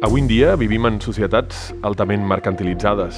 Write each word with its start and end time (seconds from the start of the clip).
Avui 0.00 0.20
en 0.20 0.28
dia 0.30 0.52
vivim 0.54 0.84
en 0.86 1.00
societats 1.02 1.72
altament 1.82 2.22
mercantilitzades. 2.22 3.16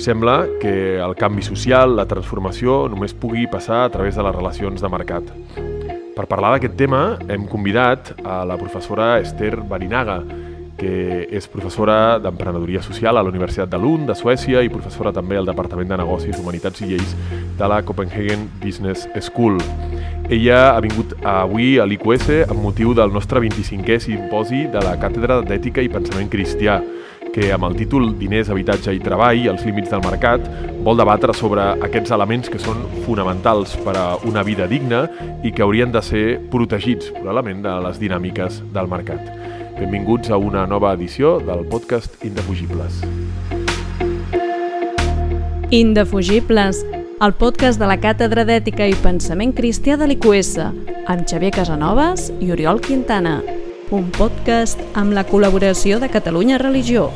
Sembla 0.00 0.46
que 0.62 0.96
el 0.96 1.12
canvi 1.12 1.44
social, 1.44 1.92
la 1.98 2.06
transformació, 2.08 2.86
només 2.88 3.12
pugui 3.12 3.44
passar 3.52 3.82
a 3.84 3.90
través 3.92 4.16
de 4.16 4.24
les 4.24 4.32
relacions 4.32 4.80
de 4.80 4.88
mercat. 4.88 5.28
Per 6.16 6.24
parlar 6.24 6.54
d'aquest 6.54 6.78
tema 6.80 7.02
hem 7.28 7.44
convidat 7.52 8.14
a 8.24 8.46
la 8.48 8.56
professora 8.56 9.18
Esther 9.20 9.58
Barinaga, 9.60 10.22
que 10.80 11.28
és 11.28 11.52
professora 11.52 12.16
d'emprenedoria 12.16 12.80
social 12.80 13.20
a 13.20 13.22
la 13.22 13.28
Universitat 13.28 13.68
de 13.68 13.76
Lund, 13.76 14.08
de 14.08 14.16
Suècia, 14.16 14.64
i 14.64 14.72
professora 14.72 15.12
també 15.12 15.36
al 15.36 15.52
Departament 15.52 15.92
de 15.92 16.00
Negocis, 16.00 16.40
Humanitats 16.40 16.80
i 16.80 16.94
Lleis 16.94 17.16
de 17.60 17.68
la 17.68 17.82
Copenhagen 17.84 18.48
Business 18.64 19.04
School. 19.20 19.60
Ella 20.30 20.76
ha 20.76 20.80
vingut 20.80 21.16
avui 21.26 21.72
a 21.82 21.84
l'IQS 21.90 22.44
amb 22.52 22.60
motiu 22.62 22.92
del 22.94 23.10
nostre 23.10 23.40
25è 23.42 23.96
simposi 23.98 24.60
de 24.70 24.78
la 24.78 24.92
Càtedra 24.94 25.40
d'Ètica 25.42 25.82
i 25.82 25.88
Pensament 25.90 26.28
Cristià, 26.30 26.76
que 27.34 27.48
amb 27.50 27.66
el 27.66 27.74
títol 27.74 28.12
Diners, 28.14 28.52
habitatge 28.54 28.94
i 28.94 29.00
treball, 29.02 29.48
els 29.50 29.64
límits 29.66 29.90
del 29.90 30.04
mercat, 30.04 30.46
vol 30.86 31.02
debatre 31.02 31.34
sobre 31.34 31.64
aquests 31.82 32.14
elements 32.14 32.46
que 32.46 32.62
són 32.62 32.78
fonamentals 33.08 33.74
per 33.82 33.96
a 33.98 34.04
una 34.30 34.46
vida 34.46 34.70
digna 34.70 35.02
i 35.42 35.50
que 35.50 35.66
haurien 35.66 35.90
de 35.90 36.04
ser 36.06 36.24
protegits, 36.54 37.10
probablement, 37.18 37.66
de 37.66 37.74
les 37.88 37.98
dinàmiques 37.98 38.62
del 38.70 38.86
mercat. 38.86 39.26
Benvinguts 39.80 40.30
a 40.30 40.38
una 40.38 40.62
nova 40.62 40.94
edició 40.94 41.40
del 41.42 41.66
podcast 41.66 42.22
Indefugibles. 42.22 43.02
Indefugibles, 45.74 46.86
el 47.20 47.34
podcast 47.34 47.76
de 47.76 47.84
la 47.84 47.98
Càtedra 48.00 48.46
d'Ètica 48.48 48.86
i 48.88 48.94
Pensament 49.02 49.50
Cristià 49.52 49.98
de 50.00 50.06
l'IQS, 50.08 50.54
amb 51.12 51.26
Xavier 51.28 51.50
Casanovas 51.52 52.30
i 52.40 52.48
Oriol 52.54 52.80
Quintana. 52.80 53.34
Un 53.92 54.06
podcast 54.16 54.80
amb 54.96 55.12
la 55.12 55.26
col·laboració 55.28 55.98
de 56.00 56.08
Catalunya 56.08 56.56
Religió. 56.62 57.10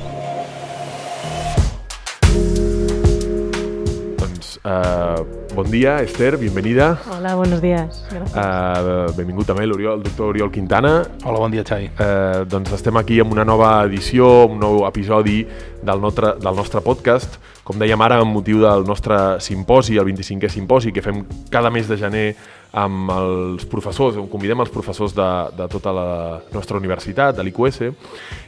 Doncs, 4.20 4.58
uh, 4.61 5.44
bon 5.55 5.70
dia, 5.70 6.02
Esther, 6.02 6.36
bienvenida. 6.36 6.98
Hola, 7.10 7.34
buenos 7.36 7.62
días. 7.62 8.05
Gracias. 8.10 8.34
Uh, 8.34 9.14
benvingut 9.16 9.47
també 9.47 9.66
l'Oriol, 9.66 10.00
el 10.00 10.02
doctor 10.02 10.33
Oriol 10.33 10.50
Quintana. 10.50 11.05
Hola, 11.22 11.38
bon 11.38 11.52
dia, 11.55 11.62
Xavi. 11.62 11.86
Uh, 11.94 12.42
doncs 12.50 12.72
estem 12.74 12.96
aquí 12.98 13.20
amb 13.22 13.33
una 13.33 13.44
nova 13.46 13.84
edició, 13.86 14.48
un 14.50 14.58
nou 14.58 14.83
episodi 14.88 15.44
del 15.83 16.02
nostre, 16.02 16.34
del 16.42 16.58
nostre 16.58 16.83
podcast. 16.83 17.38
Com 17.64 17.78
dèiem 17.78 18.02
ara, 18.02 18.19
amb 18.24 18.34
motiu 18.34 18.61
del 18.64 18.83
nostre 18.88 19.38
simposi, 19.41 19.96
el 19.96 20.08
25è 20.11 20.50
simposi, 20.50 20.92
que 20.92 21.05
fem 21.05 21.22
cada 21.55 21.70
mes 21.70 21.86
de 21.89 22.00
gener 22.02 22.27
amb 22.75 23.11
els 23.14 23.64
professors, 23.70 24.19
on 24.19 24.27
convidem 24.30 24.58
els 24.64 24.72
professors 24.75 25.14
de, 25.14 25.28
de 25.55 25.69
tota 25.70 25.92
la 25.94 26.08
nostra 26.53 26.78
universitat, 26.80 27.36
de 27.36 27.47
l'IQS, 27.47 27.80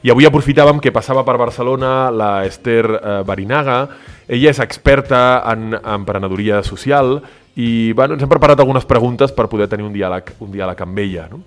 i 0.02 0.10
avui 0.10 0.26
aprofitàvem 0.26 0.80
que 0.82 0.94
passava 0.94 1.22
per 1.26 1.38
Barcelona 1.38 2.10
la 2.10 2.30
Esther 2.48 2.84
eh, 2.90 3.16
Barinaga, 3.26 3.78
ella 4.26 4.50
és 4.50 4.60
experta 4.62 5.22
en 5.52 5.78
emprenedoria 5.78 6.58
social 6.66 7.20
i 7.54 7.92
bueno, 7.94 8.16
ens 8.16 8.26
hem 8.26 8.32
preparat 8.32 8.60
algunes 8.60 8.84
preguntes 8.84 9.32
per 9.32 9.46
poder 9.48 9.70
tenir 9.70 9.86
un 9.86 9.94
diàleg, 9.94 10.34
un 10.42 10.50
diàleg 10.52 10.82
amb 10.82 10.98
ella. 11.04 11.28
No? 11.30 11.44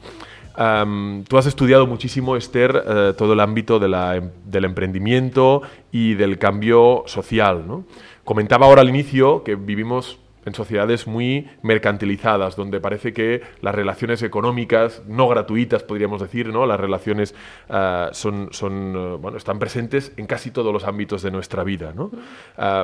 Um, 0.59 1.23
tú 1.23 1.37
has 1.37 1.45
estudiado 1.45 1.85
muchísimo, 1.87 2.35
Esther, 2.35 2.75
uh, 2.75 3.13
todo 3.13 3.33
el 3.33 3.39
ámbito 3.39 3.79
de 3.79 3.87
la, 3.87 4.21
del 4.45 4.65
emprendimiento 4.65 5.61
y 5.91 6.15
del 6.15 6.37
cambio 6.37 7.03
social. 7.05 7.65
¿no? 7.67 7.83
Comentaba 8.23 8.65
ahora 8.65 8.81
al 8.81 8.89
inicio 8.89 9.43
que 9.43 9.55
vivimos 9.55 10.17
en 10.49 10.53
sociedades 10.55 11.07
muy 11.07 11.47
mercantilizadas, 11.61 12.55
donde 12.55 12.81
parece 12.81 13.13
que 13.13 13.41
las 13.61 13.73
relaciones 13.73 14.21
económicas, 14.21 15.01
no 15.07 15.27
gratuitas 15.29 15.83
podríamos 15.83 16.21
decir, 16.21 16.49
¿no? 16.49 16.65
las 16.65 16.79
relaciones 16.79 17.33
uh, 17.69 18.11
son, 18.11 18.49
son 18.51 18.95
uh, 18.95 19.17
bueno, 19.17 19.37
están 19.37 19.59
presentes 19.59 20.11
en 20.17 20.27
casi 20.27 20.51
todos 20.51 20.73
los 20.73 20.83
ámbitos 20.83 21.21
de 21.21 21.31
nuestra 21.31 21.63
vida. 21.63 21.93
Uh, 21.95 22.09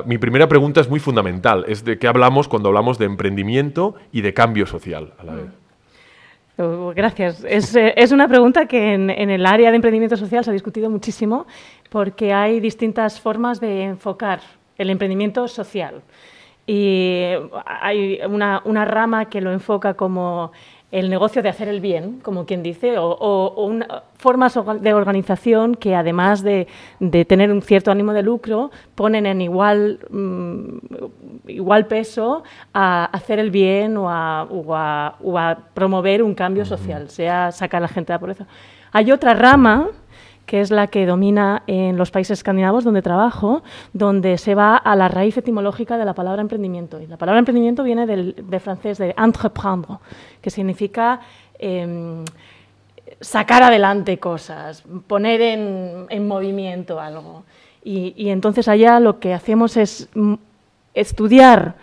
mi 0.06 0.16
primera 0.18 0.48
pregunta 0.48 0.80
es 0.80 0.88
muy 0.88 1.00
fundamental, 1.00 1.64
es 1.68 1.84
de 1.84 1.98
qué 1.98 2.08
hablamos 2.08 2.48
cuando 2.48 2.68
hablamos 2.68 2.98
de 2.98 3.04
emprendimiento 3.04 3.96
y 4.12 4.22
de 4.22 4.32
cambio 4.32 4.66
social 4.66 5.12
a 5.18 5.24
la 5.24 5.34
vez. 5.34 5.66
Uh, 6.58 6.92
Gracias. 6.94 7.44
Es, 7.46 7.76
eh, 7.76 7.92
es 7.96 8.12
una 8.12 8.28
pregunta 8.28 8.66
que 8.66 8.94
en, 8.94 9.10
el 9.10 9.44
área 9.44 9.70
de 9.70 9.76
emprendimiento 9.76 10.16
social 10.16 10.42
se 10.42 10.50
ha 10.50 10.52
discutido 10.54 10.88
muchísimo 10.88 11.46
porque 11.90 12.32
hay 12.32 12.60
distintas 12.60 13.20
formas 13.20 13.60
de 13.60 13.82
enfocar 13.82 14.40
el 14.78 14.88
emprendimiento 14.88 15.48
social. 15.48 16.02
Y 16.66 17.30
hay 17.64 18.20
una, 18.28 18.60
una 18.64 18.84
rama 18.84 19.26
que 19.26 19.40
lo 19.40 19.52
enfoca 19.52 19.94
como 19.94 20.52
el 20.92 21.10
negocio 21.10 21.42
de 21.42 21.48
hacer 21.48 21.68
el 21.68 21.80
bien, 21.80 22.20
como 22.20 22.46
quien 22.46 22.62
dice, 22.62 22.96
o, 22.98 23.06
o, 23.06 23.54
o 23.54 23.66
una, 23.66 24.02
formas 24.16 24.58
de 24.80 24.94
organización 24.94 25.74
que 25.74 25.94
además 25.94 26.42
de, 26.42 26.68
de, 27.00 27.24
tener 27.24 27.50
un 27.50 27.60
cierto 27.60 27.90
ánimo 27.90 28.12
de 28.12 28.22
lucro, 28.22 28.70
ponen 28.94 29.26
en 29.26 29.40
igual, 29.40 29.98
mm, 30.10 31.48
igual 31.48 31.86
peso 31.86 32.44
a 32.72 33.04
hacer 33.06 33.40
el 33.40 33.50
bien 33.50 33.96
o 33.96 34.08
a, 34.08 34.44
o 34.44 34.74
a, 34.74 35.16
o 35.22 35.38
a 35.38 35.58
promover 35.74 36.22
un 36.22 36.34
cambio 36.34 36.64
social, 36.64 37.10
sea 37.10 37.50
sacar 37.52 37.78
a 37.78 37.82
la 37.82 37.88
gente 37.88 38.12
de 38.12 38.14
la 38.14 38.20
pobreza. 38.20 38.46
Hay 38.92 39.10
otra 39.10 39.34
rama 39.34 39.88
que 40.46 40.60
es 40.60 40.70
la 40.70 40.86
que 40.86 41.04
domina 41.06 41.64
en 41.66 41.96
los 41.96 42.10
países 42.10 42.38
escandinavos 42.38 42.84
donde 42.84 43.02
trabajo, 43.02 43.62
donde 43.92 44.38
se 44.38 44.54
va 44.54 44.76
a 44.76 44.94
la 44.96 45.08
raíz 45.08 45.36
etimológica 45.36 45.98
de 45.98 46.04
la 46.04 46.14
palabra 46.14 46.40
emprendimiento. 46.40 47.00
Y 47.00 47.06
la 47.08 47.16
palabra 47.16 47.40
emprendimiento 47.40 47.82
viene 47.82 48.06
del, 48.06 48.34
de 48.48 48.60
francés 48.60 48.98
de 48.98 49.14
entreprendre, 49.18 49.98
que 50.40 50.50
significa 50.50 51.20
eh, 51.58 52.24
sacar 53.20 53.64
adelante 53.64 54.18
cosas, 54.18 54.84
poner 55.06 55.40
en, 55.40 56.06
en 56.08 56.28
movimiento 56.28 57.00
algo. 57.00 57.44
Y, 57.82 58.14
y, 58.16 58.30
entonces 58.30 58.68
allá 58.68 58.98
lo 59.00 59.20
que 59.20 59.34
hacemos 59.34 59.76
es 59.76 60.08
estudiar 60.94 61.74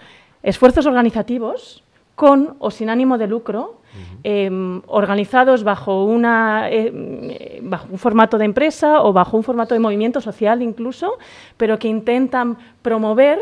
esfuerzos 0.42 0.86
organizativos 0.86 1.84
con 2.16 2.56
o 2.60 2.72
sin 2.72 2.90
ánimo 2.90 3.18
de 3.18 3.28
lucro 3.28 3.76
eh, 4.24 4.50
organizados 4.88 5.64
bajo, 5.64 6.06
una, 6.06 6.70
eh, 6.70 7.60
bajo 7.62 7.88
un 7.92 7.98
formato 7.98 8.38
de 8.38 8.46
empresa 8.46 9.02
o 9.02 9.14
bajo 9.14 9.38
un 9.38 9.44
formato 9.44 9.74
de 9.74 9.80
movimiento 9.80 10.22
social 10.22 10.62
incluso, 10.62 11.18
pero 11.58 11.78
que 11.80 11.88
intentan 11.88 12.58
promover 12.82 13.40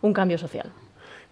un 0.00 0.12
cambio 0.12 0.38
social. 0.38 0.70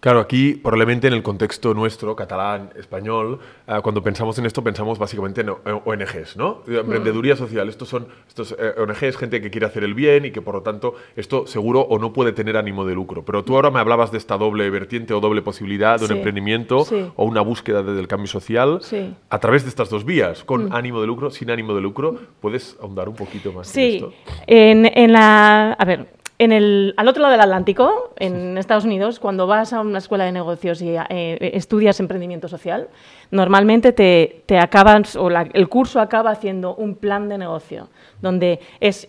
Claro, 0.03 0.19
aquí 0.19 0.55
probablemente 0.55 1.07
en 1.07 1.13
el 1.13 1.23
contexto 1.23 1.73
nuestro, 1.73 2.13
catalán, 2.13 2.71
español, 2.77 3.39
uh, 3.69 3.81
cuando 3.81 4.03
pensamos 4.03 4.37
en 4.37 4.45
esto 4.45 4.61
pensamos 4.61 4.99
básicamente 4.99 5.39
en 5.39 5.49
ONGs, 5.49 6.35
¿no? 6.35 6.61
Emprendeduría 6.67 7.37
social, 7.37 7.69
estos 7.69 7.87
son 7.87 8.07
estos 8.27 8.53
eh, 8.59 8.73
ONGs, 8.77 9.15
gente 9.15 9.39
que 9.41 9.49
quiere 9.49 9.65
hacer 9.65 9.85
el 9.85 9.93
bien 9.93 10.25
y 10.25 10.31
que 10.31 10.41
por 10.41 10.55
lo 10.55 10.61
tanto 10.61 10.95
esto 11.15 11.47
seguro 11.47 11.79
o 11.79 11.99
no 11.99 12.11
puede 12.11 12.33
tener 12.33 12.57
ánimo 12.57 12.83
de 12.83 12.95
lucro. 12.95 13.23
Pero 13.23 13.45
tú 13.45 13.55
ahora 13.55 13.71
me 13.71 13.79
hablabas 13.79 14.11
de 14.11 14.17
esta 14.17 14.37
doble 14.37 14.69
vertiente 14.69 15.13
o 15.13 15.21
doble 15.21 15.41
posibilidad 15.41 15.97
de 15.97 16.05
un 16.07 16.11
emprendimiento 16.11 16.83
sí. 16.83 17.05
o 17.15 17.23
una 17.23 17.39
búsqueda 17.39 17.81
del 17.81 18.09
cambio 18.09 18.27
social 18.27 18.79
Sí. 18.81 19.15
a 19.29 19.39
través 19.39 19.63
de 19.63 19.69
estas 19.69 19.89
dos 19.89 20.03
vías, 20.03 20.43
con 20.43 20.65
Mm. 20.67 20.73
ánimo 20.73 20.99
de 20.99 21.07
lucro, 21.07 21.31
sin 21.31 21.49
ánimo 21.49 21.73
de 21.73 21.79
lucro. 21.79 22.17
¿Puedes 22.41 22.75
ahondar 22.81 23.07
un 23.07 23.15
poquito 23.15 23.53
más 23.53 23.69
en 23.69 23.73
Sí, 23.73 23.95
esto? 23.95 24.11
en, 24.47 24.85
en 24.85 25.13
la, 25.13 25.71
a 25.71 25.85
ver, 25.85 26.07
en 26.43 26.51
el, 26.51 26.93
al 26.97 27.07
otro 27.07 27.21
lado 27.21 27.31
del 27.31 27.41
Atlántico, 27.41 28.13
en 28.17 28.57
Estados 28.57 28.85
Unidos, 28.85 29.19
cuando 29.19 29.47
vas 29.47 29.73
a 29.73 29.81
una 29.81 29.97
escuela 29.99 30.25
de 30.25 30.31
negocios 30.31 30.81
y 30.81 30.89
eh, 30.95 31.51
estudias 31.53 31.99
emprendimiento 31.99 32.47
social, 32.47 32.87
normalmente 33.31 33.91
te, 33.93 34.43
te 34.45 34.57
acabas, 34.59 35.15
o 35.15 35.29
la- 35.29 35.47
el 35.53 35.69
curso 35.69 35.99
acaba 35.99 36.31
haciendo 36.31 36.75
un 36.75 36.95
plan 36.95 37.29
de 37.29 37.37
negocio, 37.37 37.87
donde 38.21 38.59
es 38.79 39.07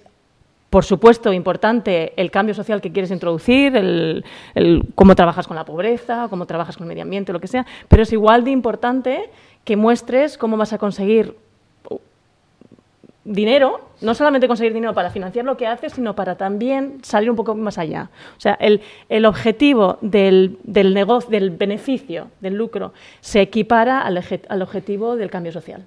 por 0.71 0.85
supuesto, 0.85 1.33
importante 1.33 2.13
el 2.17 2.33
cambio 2.33 2.53
social 2.53 2.81
que 2.81 2.91
quieres 2.91 3.13
introducir, 3.13 3.77
el, 3.77 4.25
el 4.57 4.83
cómo 4.97 5.15
trabajas 5.15 5.47
con 5.47 5.55
la 5.57 5.65
pobreza, 5.65 6.27
cómo 6.29 6.47
trabajas 6.47 6.77
con 6.77 6.85
el 6.85 6.89
medio 6.89 7.05
ambiente, 7.05 7.33
lo 7.33 7.39
que 7.39 7.47
sea, 7.47 7.65
pero 7.87 8.03
es 8.03 8.13
igual 8.13 8.43
de 8.43 8.51
importante 8.51 9.31
que 9.63 9.77
muestres 9.77 10.37
cómo 10.37 10.57
vas 10.57 10.73
a 10.73 10.79
conseguir 10.79 11.37
dinero, 13.25 13.81
no 14.03 14.15
solamente 14.15 14.47
conseguir 14.47 14.75
dinero 14.75 14.93
para 14.93 15.11
financiar 15.11 15.45
lo 15.45 15.57
que 15.57 15.67
haces, 15.67 15.95
sino 15.95 16.15
para 16.15 16.37
también 16.37 16.99
salir 17.03 17.31
un 17.31 17.37
poco 17.37 17.55
más 17.55 17.79
allá. 17.79 18.11
O 18.37 18.41
sea, 18.41 18.55
el, 18.61 18.83
el 19.09 19.25
objetivo 19.25 19.99
del, 20.03 20.59
del 20.63 20.93
negocio, 20.93 21.31
del 21.31 21.51
beneficio, 21.51 22.29
del 22.41 22.55
lucro, 22.55 22.93
se 23.21 23.41
equipara 23.41 24.03
al, 24.03 24.23
al 24.49 24.63
objetivo 24.63 25.17
del 25.17 25.31
cambio 25.31 25.53
social. 25.53 25.85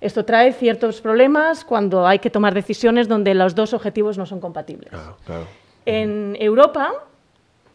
Esto 0.00 0.26
trae 0.26 0.52
ciertos 0.52 1.00
problemas 1.00 1.64
cuando 1.64 2.06
hay 2.06 2.18
que 2.18 2.28
tomar 2.28 2.52
decisiones 2.52 3.08
donde 3.08 3.34
los 3.34 3.54
dos 3.54 3.72
objetivos 3.72 4.18
no 4.18 4.26
son 4.26 4.40
compatibles. 4.40 4.90
Claro, 4.90 5.16
claro. 5.24 5.46
En 5.86 6.36
Europa, 6.38 6.92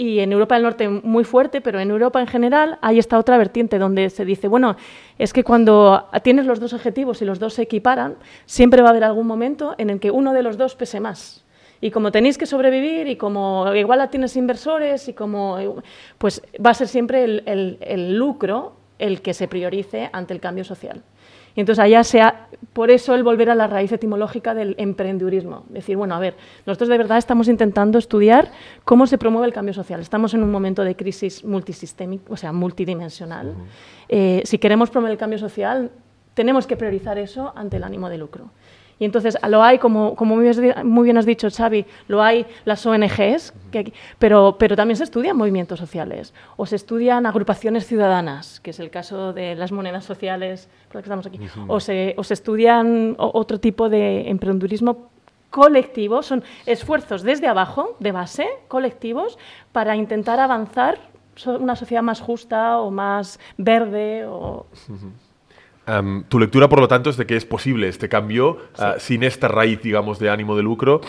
y 0.01 0.19
en 0.19 0.31
Europa 0.31 0.55
del 0.55 0.63
Norte 0.63 0.89
muy 0.89 1.23
fuerte, 1.23 1.61
pero 1.61 1.79
en 1.79 1.91
Europa 1.91 2.19
en 2.19 2.25
general 2.27 2.79
hay 2.81 2.97
esta 2.97 3.19
otra 3.19 3.37
vertiente 3.37 3.77
donde 3.77 4.09
se 4.09 4.25
dice, 4.25 4.47
bueno, 4.47 4.75
es 5.19 5.31
que 5.31 5.43
cuando 5.43 6.07
tienes 6.23 6.47
los 6.47 6.59
dos 6.59 6.73
objetivos 6.73 7.21
y 7.21 7.25
los 7.25 7.37
dos 7.37 7.53
se 7.53 7.61
equiparan, 7.61 8.15
siempre 8.45 8.81
va 8.81 8.87
a 8.87 8.91
haber 8.91 9.03
algún 9.03 9.27
momento 9.27 9.75
en 9.77 9.91
el 9.91 9.99
que 9.99 10.09
uno 10.09 10.33
de 10.33 10.41
los 10.41 10.57
dos 10.57 10.73
pese 10.75 10.99
más. 10.99 11.43
Y 11.81 11.91
como 11.91 12.11
tenéis 12.11 12.37
que 12.39 12.47
sobrevivir 12.47 13.07
y 13.07 13.15
como 13.15 13.73
igual 13.75 14.09
tienes 14.09 14.35
inversores 14.35 15.07
y 15.07 15.13
como, 15.13 15.57
pues 16.17 16.41
va 16.63 16.71
a 16.71 16.73
ser 16.73 16.87
siempre 16.87 17.23
el, 17.23 17.43
el- 17.45 17.77
el 17.81 18.15
lucro 18.17 18.73
el 18.97 19.21
que 19.21 19.33
se 19.33 19.47
priorice 19.47 20.09
ante 20.13 20.33
el 20.33 20.39
cambio 20.39 20.63
social. 20.63 21.01
Y 21.55 21.59
entonces 21.59 21.83
allá 21.83 22.03
sea, 22.03 22.47
por 22.73 22.91
eso 22.91 23.13
el 23.15 23.23
volver 23.23 23.49
a 23.49 23.55
la 23.55 23.67
raíz 23.67 23.91
etimológica 23.91 24.53
del 24.53 24.75
emprendedurismo. 24.77 25.65
Decir, 25.69 25.97
bueno, 25.97 26.15
a 26.15 26.19
ver, 26.19 26.35
nosotros 26.65 26.89
de 26.89 26.97
verdad 26.97 27.17
estamos 27.17 27.47
intentando 27.47 27.97
estudiar 27.97 28.51
cómo 28.85 29.07
se 29.07 29.17
promueve 29.17 29.47
el 29.47 29.53
cambio 29.53 29.73
social. 29.73 29.99
Estamos 29.99 30.33
en 30.33 30.43
un 30.43 30.51
momento 30.51 30.83
de 30.83 30.95
crisis 30.95 31.43
multisistémica, 31.43 32.31
o 32.31 32.37
sea, 32.37 32.53
multidimensional. 32.53 33.53
Eh, 34.07 34.41
si 34.45 34.57
queremos 34.57 34.89
promover 34.89 35.11
el 35.11 35.17
cambio 35.17 35.39
social, 35.39 35.91
tenemos 36.33 36.65
que 36.67 36.77
priorizar 36.77 37.17
eso 37.17 37.51
ante 37.55 37.77
el 37.77 37.83
ánimo 37.83 38.09
de 38.09 38.17
lucro. 38.17 38.51
Y 39.01 39.05
entonces 39.05 39.35
lo 39.49 39.63
hay, 39.63 39.79
como, 39.79 40.15
como 40.15 40.35
muy 40.35 41.03
bien 41.03 41.17
has 41.17 41.25
dicho, 41.25 41.47
Xavi, 41.49 41.87
lo 42.07 42.21
hay 42.21 42.45
las 42.65 42.85
ONGs, 42.85 43.51
pero, 44.19 44.57
pero 44.59 44.75
también 44.75 44.95
se 44.95 45.05
estudian 45.05 45.35
movimientos 45.35 45.79
sociales 45.79 46.35
o 46.55 46.67
se 46.67 46.75
estudian 46.75 47.25
agrupaciones 47.25 47.87
ciudadanas, 47.87 48.59
que 48.59 48.69
es 48.69 48.79
el 48.79 48.91
caso 48.91 49.33
de 49.33 49.55
las 49.55 49.71
monedas 49.71 50.05
sociales 50.05 50.69
por 50.87 50.97
las 50.97 51.01
que 51.01 51.07
estamos 51.07 51.25
aquí, 51.25 51.39
o, 51.67 51.79
se, 51.79 52.13
o 52.15 52.23
se 52.23 52.35
estudian 52.35 53.15
otro 53.17 53.59
tipo 53.59 53.89
de 53.89 54.29
emprendedurismo 54.29 55.09
colectivo, 55.49 56.21
son 56.21 56.43
esfuerzos 56.67 57.23
desde 57.23 57.47
abajo, 57.47 57.97
de 57.99 58.11
base, 58.11 58.47
colectivos, 58.67 59.39
para 59.71 59.95
intentar 59.95 60.39
avanzar 60.39 60.99
una 61.47 61.75
sociedad 61.75 62.03
más 62.03 62.21
justa 62.21 62.77
o 62.79 62.91
más 62.91 63.39
verde 63.57 64.27
o 64.27 64.67
tu 66.29 66.39
lectura, 66.39 66.69
por 66.69 66.79
lo 66.79 66.87
tanto, 66.87 67.09
es 67.09 67.17
de 67.17 67.25
que 67.25 67.35
es 67.35 67.45
posible 67.45 67.87
este 67.87 68.07
cambio 68.07 68.59
ah, 68.77 68.95
sin 68.97 69.23
esta 69.23 69.47
raíz, 69.47 69.81
digamos, 69.81 70.19
de 70.19 70.29
ánimo 70.29 70.55
de 70.55 70.63
lucro. 70.63 71.01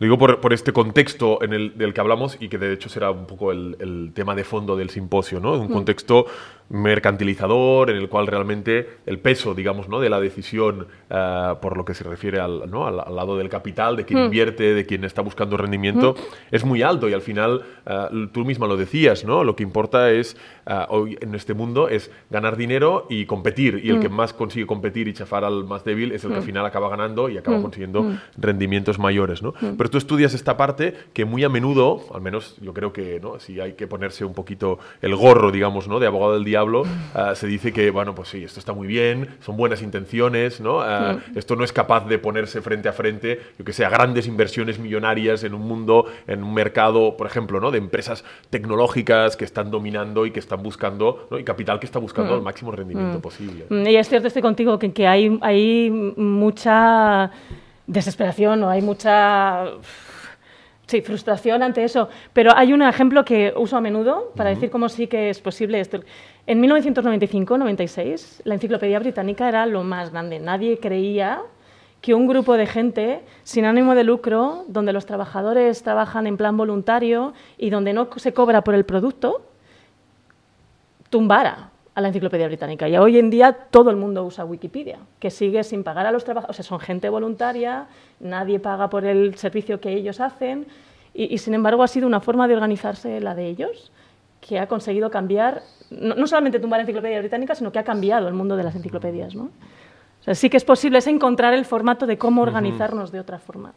Lo 0.00 0.06
digo 0.06 0.16
por, 0.16 0.54
este 0.54 0.72
contexto 0.72 1.42
en 1.42 1.52
el, 1.52 1.76
del 1.76 1.92
que 1.92 2.00
hablamos 2.00 2.38
y 2.40 2.48
que 2.48 2.56
de 2.56 2.72
hecho 2.72 2.88
será 2.88 3.10
un 3.10 3.26
poco 3.26 3.52
el, 3.52 4.12
tema 4.14 4.34
de 4.34 4.44
fondo 4.44 4.74
del 4.74 4.88
simposio, 4.88 5.40
¿no? 5.40 5.52
Un 5.52 5.68
mm. 5.68 5.72
contexto 5.72 6.24
mercantilizador, 6.70 7.90
en 7.90 7.96
el 7.96 8.08
cual 8.08 8.28
realmente 8.28 9.00
el 9.04 9.18
peso, 9.18 9.54
digamos, 9.54 9.88
¿no? 9.88 10.00
de 10.00 10.08
la 10.08 10.20
decisión 10.20 10.86
uh, 11.10 11.56
por 11.60 11.76
lo 11.76 11.84
que 11.84 11.94
se 11.94 12.04
refiere 12.04 12.38
al, 12.38 12.70
¿no? 12.70 12.86
al, 12.86 12.96
lado 12.96 13.36
del 13.36 13.48
capital, 13.48 13.96
de 13.96 14.04
quien 14.04 14.20
mm. 14.20 14.24
invierte, 14.26 14.74
de 14.74 14.86
quien 14.86 15.04
está 15.04 15.20
buscando 15.20 15.56
rendimiento, 15.56 16.14
mm. 16.14 16.54
es 16.54 16.64
muy 16.64 16.82
alto 16.82 17.08
y 17.08 17.12
al 17.12 17.22
final, 17.22 17.62
uh, 17.86 18.26
tú 18.28 18.44
misma 18.44 18.68
lo 18.68 18.76
decías, 18.76 19.24
¿no? 19.24 19.42
lo 19.42 19.56
que 19.56 19.64
importa 19.64 20.12
es, 20.12 20.36
uh, 20.66 20.84
hoy 20.94 21.18
en 21.20 21.34
este 21.34 21.54
mundo, 21.54 21.88
es 21.88 22.10
ganar 22.30 22.56
dinero 22.56 23.06
y 23.10 23.26
competir, 23.26 23.80
y 23.82 23.90
el 23.90 23.98
que 23.98 24.08
más 24.08 24.32
consigue 24.32 24.64
competir 24.64 25.08
y 25.08 25.12
chafar 25.12 25.44
al 25.44 25.64
más 25.64 25.84
débil 25.84 26.12
es 26.12 26.22
el 26.22 26.30
que 26.30 26.36
al 26.36 26.42
final 26.44 26.64
acaba 26.64 26.88
ganando 26.88 27.28
y 27.28 27.36
acaba 27.36 27.60
consiguiendo 27.60 28.12
rendimientos 28.38 29.00
mayores. 29.00 29.42
¿no? 29.42 29.54
Pero 29.60 29.89
tú 29.90 29.98
estudias 29.98 30.34
esta 30.34 30.56
parte 30.56 30.94
que 31.12 31.24
muy 31.24 31.44
a 31.44 31.48
menudo, 31.48 32.04
al 32.14 32.20
menos 32.20 32.56
yo 32.60 32.72
creo 32.72 32.92
que 32.92 33.20
¿no? 33.20 33.38
si 33.38 33.60
hay 33.60 33.72
que 33.74 33.86
ponerse 33.86 34.24
un 34.24 34.34
poquito 34.34 34.78
el 35.02 35.14
gorro, 35.16 35.50
digamos, 35.50 35.88
¿no? 35.88 35.98
de 35.98 36.06
abogado 36.06 36.34
del 36.34 36.44
día 36.44 36.60
Ah, 37.14 37.34
se 37.34 37.46
dice 37.46 37.72
que, 37.72 37.90
bueno, 37.90 38.14
pues 38.14 38.28
sí, 38.28 38.44
esto 38.44 38.60
está 38.60 38.72
muy 38.72 38.86
bien, 38.86 39.28
son 39.40 39.56
buenas 39.56 39.82
intenciones, 39.82 40.60
¿no? 40.60 40.80
Ah, 40.80 41.18
esto 41.34 41.56
no 41.56 41.64
es 41.64 41.72
capaz 41.72 42.06
de 42.06 42.18
ponerse 42.18 42.60
frente 42.60 42.88
a 42.88 42.92
frente, 42.92 43.40
yo 43.58 43.64
que 43.64 43.72
sea, 43.72 43.88
grandes 43.88 44.26
inversiones 44.26 44.78
millonarias 44.78 45.44
en 45.44 45.54
un 45.54 45.62
mundo, 45.62 46.06
en 46.26 46.42
un 46.42 46.54
mercado, 46.54 47.16
por 47.16 47.26
ejemplo, 47.26 47.60
¿no? 47.60 47.70
De 47.70 47.78
empresas 47.78 48.24
tecnológicas 48.50 49.36
que 49.36 49.44
están 49.44 49.70
dominando 49.70 50.26
y 50.26 50.30
que 50.30 50.40
están 50.40 50.62
buscando, 50.62 51.28
¿no? 51.30 51.38
Y 51.38 51.44
capital 51.44 51.80
que 51.80 51.86
está 51.86 51.98
buscando 51.98 52.34
el 52.34 52.42
máximo 52.42 52.72
rendimiento 52.72 53.20
posible. 53.20 53.66
Mm, 53.68 53.86
y 53.86 53.96
es 53.96 54.08
cierto, 54.08 54.28
estoy 54.28 54.42
contigo, 54.42 54.78
que, 54.78 54.92
que 54.92 55.06
hay, 55.06 55.38
hay 55.40 55.90
mucha 55.90 57.30
desesperación 57.90 58.62
o 58.62 58.70
hay 58.70 58.82
mucha 58.82 59.64
Sí, 60.90 61.02
frustración 61.02 61.62
ante 61.62 61.84
eso. 61.84 62.08
Pero 62.32 62.50
hay 62.56 62.72
un 62.72 62.82
ejemplo 62.82 63.24
que 63.24 63.54
uso 63.56 63.76
a 63.76 63.80
menudo 63.80 64.32
para 64.34 64.50
decir 64.50 64.70
cómo 64.70 64.88
sí 64.88 65.06
que 65.06 65.30
es 65.30 65.38
posible 65.38 65.78
esto. 65.78 66.00
En 66.48 66.60
1995-96, 66.60 68.40
la 68.42 68.54
Enciclopedia 68.54 68.98
Británica 68.98 69.48
era 69.48 69.66
lo 69.66 69.84
más 69.84 70.10
grande. 70.10 70.40
Nadie 70.40 70.80
creía 70.80 71.42
que 72.00 72.12
un 72.12 72.26
grupo 72.26 72.56
de 72.56 72.66
gente 72.66 73.20
sin 73.44 73.66
ánimo 73.66 73.94
de 73.94 74.02
lucro, 74.02 74.64
donde 74.66 74.92
los 74.92 75.06
trabajadores 75.06 75.84
trabajan 75.84 76.26
en 76.26 76.36
plan 76.36 76.56
voluntario 76.56 77.34
y 77.56 77.70
donde 77.70 77.92
no 77.92 78.08
se 78.16 78.32
cobra 78.32 78.64
por 78.64 78.74
el 78.74 78.84
producto, 78.84 79.46
tumbara 81.08 81.69
a 81.94 82.00
la 82.00 82.08
Enciclopedia 82.08 82.46
Británica. 82.46 82.88
Y 82.88 82.96
hoy 82.96 83.18
en 83.18 83.30
día 83.30 83.52
todo 83.52 83.90
el 83.90 83.96
mundo 83.96 84.24
usa 84.24 84.44
Wikipedia, 84.44 84.98
que 85.18 85.30
sigue 85.30 85.64
sin 85.64 85.82
pagar 85.84 86.06
a 86.06 86.12
los 86.12 86.24
trabajadores. 86.24 86.58
O 86.58 86.62
sea, 86.62 86.64
son 86.64 86.80
gente 86.80 87.08
voluntaria, 87.08 87.86
nadie 88.20 88.60
paga 88.60 88.88
por 88.88 89.04
el 89.04 89.34
servicio 89.36 89.80
que 89.80 89.92
ellos 89.92 90.20
hacen, 90.20 90.66
y, 91.12 91.38
sin 91.38 91.54
embargo 91.54 91.82
ha 91.82 91.88
sido 91.88 92.06
una 92.06 92.20
forma 92.20 92.46
de 92.46 92.54
organizarse 92.54 93.20
la 93.20 93.34
de 93.34 93.46
ellos 93.46 93.90
que 94.40 94.58
ha 94.58 94.68
conseguido 94.68 95.10
cambiar, 95.10 95.62
no, 95.90 96.26
solamente 96.26 96.60
tumbar 96.60 96.78
la 96.78 96.82
Enciclopedia 96.82 97.18
Británica, 97.18 97.54
sino 97.54 97.72
que 97.72 97.78
ha 97.78 97.84
cambiado 97.84 98.28
el 98.28 98.34
mundo 98.34 98.56
de 98.56 98.62
las 98.62 98.74
enciclopedias. 98.76 99.34
¿no? 99.34 99.50
O 100.20 100.22
sea, 100.22 100.34
sí 100.34 100.48
que 100.48 100.56
es 100.56 100.64
posible 100.64 100.98
es 100.98 101.06
encontrar 101.06 101.52
el 101.52 101.64
formato 101.64 102.06
de 102.06 102.16
cómo 102.16 102.42
organizarnos 102.42 103.10
de 103.10 103.20
otra 103.20 103.38
forma. 103.38 103.72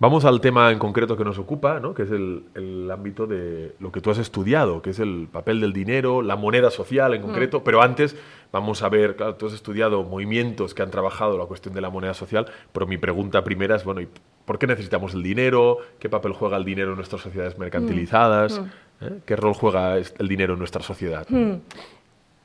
Vamos 0.00 0.24
al 0.24 0.40
tema 0.40 0.70
en 0.72 0.78
concreto 0.78 1.14
que 1.14 1.24
nos 1.24 1.38
ocupa, 1.38 1.78
¿no? 1.78 1.92
que 1.92 2.04
es 2.04 2.10
el, 2.10 2.88
ámbito 2.90 3.26
de 3.26 3.74
lo 3.80 3.92
que 3.92 4.00
tú 4.00 4.10
has 4.10 4.16
estudiado, 4.16 4.80
que 4.80 4.90
es 4.90 4.98
el 4.98 5.28
papel 5.30 5.60
del 5.60 5.74
dinero, 5.74 6.22
la 6.22 6.36
moneda 6.36 6.70
social 6.70 7.12
en 7.12 7.20
mm. 7.20 7.24
concreto, 7.26 7.62
pero 7.62 7.82
antes 7.82 8.16
vamos 8.50 8.82
a 8.82 8.88
ver, 8.88 9.14
claro, 9.14 9.34
tú 9.34 9.48
has 9.48 9.52
estudiado 9.52 10.02
movimientos 10.02 10.72
que 10.72 10.80
han 10.80 10.90
trabajado 10.90 11.36
la 11.36 11.44
cuestión 11.44 11.74
de 11.74 11.82
la 11.82 11.90
moneda 11.90 12.14
social, 12.14 12.46
pero 12.72 12.86
mi 12.86 12.96
pregunta 12.96 13.44
primera 13.44 13.76
es, 13.76 13.84
bueno, 13.84 14.00
¿por 14.46 14.58
qué 14.58 14.66
necesitamos 14.66 15.12
el 15.12 15.22
dinero? 15.22 15.76
¿Qué 15.98 16.08
papel 16.08 16.32
juega 16.32 16.56
el 16.56 16.64
dinero 16.64 16.92
en 16.92 16.96
nuestras 16.96 17.20
sociedades 17.20 17.58
mercantilizadas? 17.58 18.58
Mm. 18.58 18.62
Mm. 18.62 18.68
¿Eh? 19.06 19.18
¿Qué 19.26 19.36
rol 19.36 19.52
juega 19.52 19.98
el 19.98 20.28
dinero 20.28 20.54
en 20.54 20.60
nuestra 20.60 20.82
sociedad? 20.82 21.26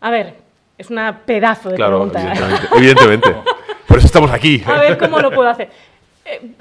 A 0.02 0.12
ver, 0.12 0.36
es 0.78 0.90
una 0.90 1.22
pedazo 1.26 1.70
de 1.70 1.78
claro, 1.78 2.00
pregunta. 2.00 2.20
Evidentemente, 2.20 2.78
evidentemente. 2.78 3.36
Por 3.88 4.00
eso 4.00 4.08
estamos 4.08 4.32
aquí. 4.32 4.62
A 4.66 4.80
ver 4.82 4.98
cómo 4.98 5.20
lo 5.20 5.32
puedo 5.32 5.48
hacer. 5.48 5.70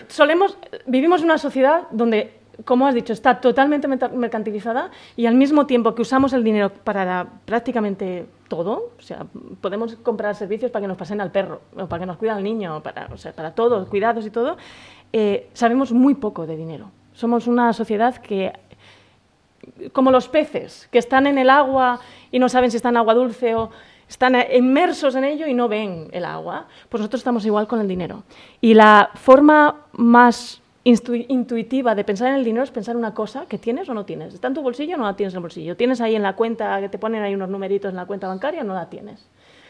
Solemos, 0.09 0.57
vivimos 0.87 1.21
en 1.21 1.27
una 1.27 1.39
sociedad 1.39 1.89
donde, 1.91 2.33
como 2.65 2.87
has 2.87 2.95
dicho, 2.95 3.13
está 3.13 3.41
totalmente 3.41 3.89
mercantilizada 3.89 4.91
y 5.17 5.27
al 5.27 5.35
mismo 5.35 5.67
tiempo 5.67 5.95
que 5.95 6.03
usamos 6.03 6.33
el 6.33 6.45
dinero 6.45 6.71
para 6.71 7.27
prácticamente 7.45 8.27
todo, 8.49 8.93
o 8.99 9.03
sea, 9.03 9.27
podemos 9.61 9.97
comprar 9.97 10.35
servicios 10.35 10.71
para 10.71 10.83
que 10.83 10.89
nos 10.89 10.97
pasen 10.97 11.21
al 11.21 11.31
perro, 11.31 11.61
o 11.77 11.87
para 11.87 12.01
que 12.01 12.07
nos 12.07 12.17
cuide 12.17 12.33
al 12.33 12.43
niño, 12.43 12.83
para, 12.83 13.09
o 13.13 13.17
sea, 13.17 13.33
para 13.33 13.55
todo, 13.55 13.87
cuidados 13.89 14.27
y 14.27 14.31
todo, 14.31 14.57
eh, 15.13 15.49
sabemos 15.53 15.93
muy 15.93 16.15
poco 16.15 16.47
de 16.47 16.57
dinero. 16.57 16.91
Somos 17.13 17.47
una 17.47 17.73
sociedad 17.73 18.17
que, 18.17 18.53
como 19.93 20.11
los 20.11 20.29
peces, 20.29 20.89
que 20.91 20.99
están 20.99 21.27
en 21.27 21.39
el 21.39 21.51
agua 21.51 22.01
y 22.31 22.39
no 22.39 22.49
saben 22.49 22.71
si 22.71 22.77
están 22.77 22.95
en 22.95 22.99
agua 22.99 23.15
dulce 23.15 23.55
o 23.55 23.71
están 24.09 24.37
inmersos 24.53 25.15
en 25.15 25.25
ello 25.25 25.47
y 25.47 25.55
no 25.55 25.69
ven 25.69 26.09
el 26.13 26.25
agua. 26.25 26.67
Pues 26.89 27.01
nosotros 27.01 27.21
estamos 27.21 27.45
igual 27.47 27.67
con 27.67 27.81
el 27.81 27.89
dinero. 27.89 28.25
Y 28.61 28.75
la 28.75 29.11
forma 29.15 29.87
más 29.93 30.61
intuitiva 30.85 31.95
de 31.95 32.05
pensar 32.05 32.29
en 32.29 32.35
el 32.35 32.45
dinero 32.45 32.63
es 32.63 32.71
pensar 32.71 32.97
una 32.97 33.15
cosa 33.15 33.47
que 33.47 33.59
tienes 33.59 33.89
o 33.89 33.95
no 33.95 34.05
tienes. 34.05 34.35
¿Está 34.35 34.49
en 34.49 34.55
tu 34.55 34.63
bolsillo 34.63 34.97
o 34.97 34.99
no 34.99 35.05
la 35.05 35.17
tienes 35.17 35.33
en 35.33 35.39
el 35.39 35.43
bolsillo? 35.43 35.77
¿Tienes 35.77 36.01
ahí 36.01 36.15
en 36.15 36.23
la 36.23 36.37
cuenta, 36.37 36.81
que 36.81 36.89
te 36.89 36.99
ponen 36.99 37.23
ahí 37.23 37.35
unos 37.35 37.49
numeritos 37.49 37.91
en 37.91 37.97
la 37.97 38.07
cuenta 38.07 38.29
bancaria 38.29 38.63
no 38.65 38.75
la 38.75 38.91
tienes? 38.91 39.27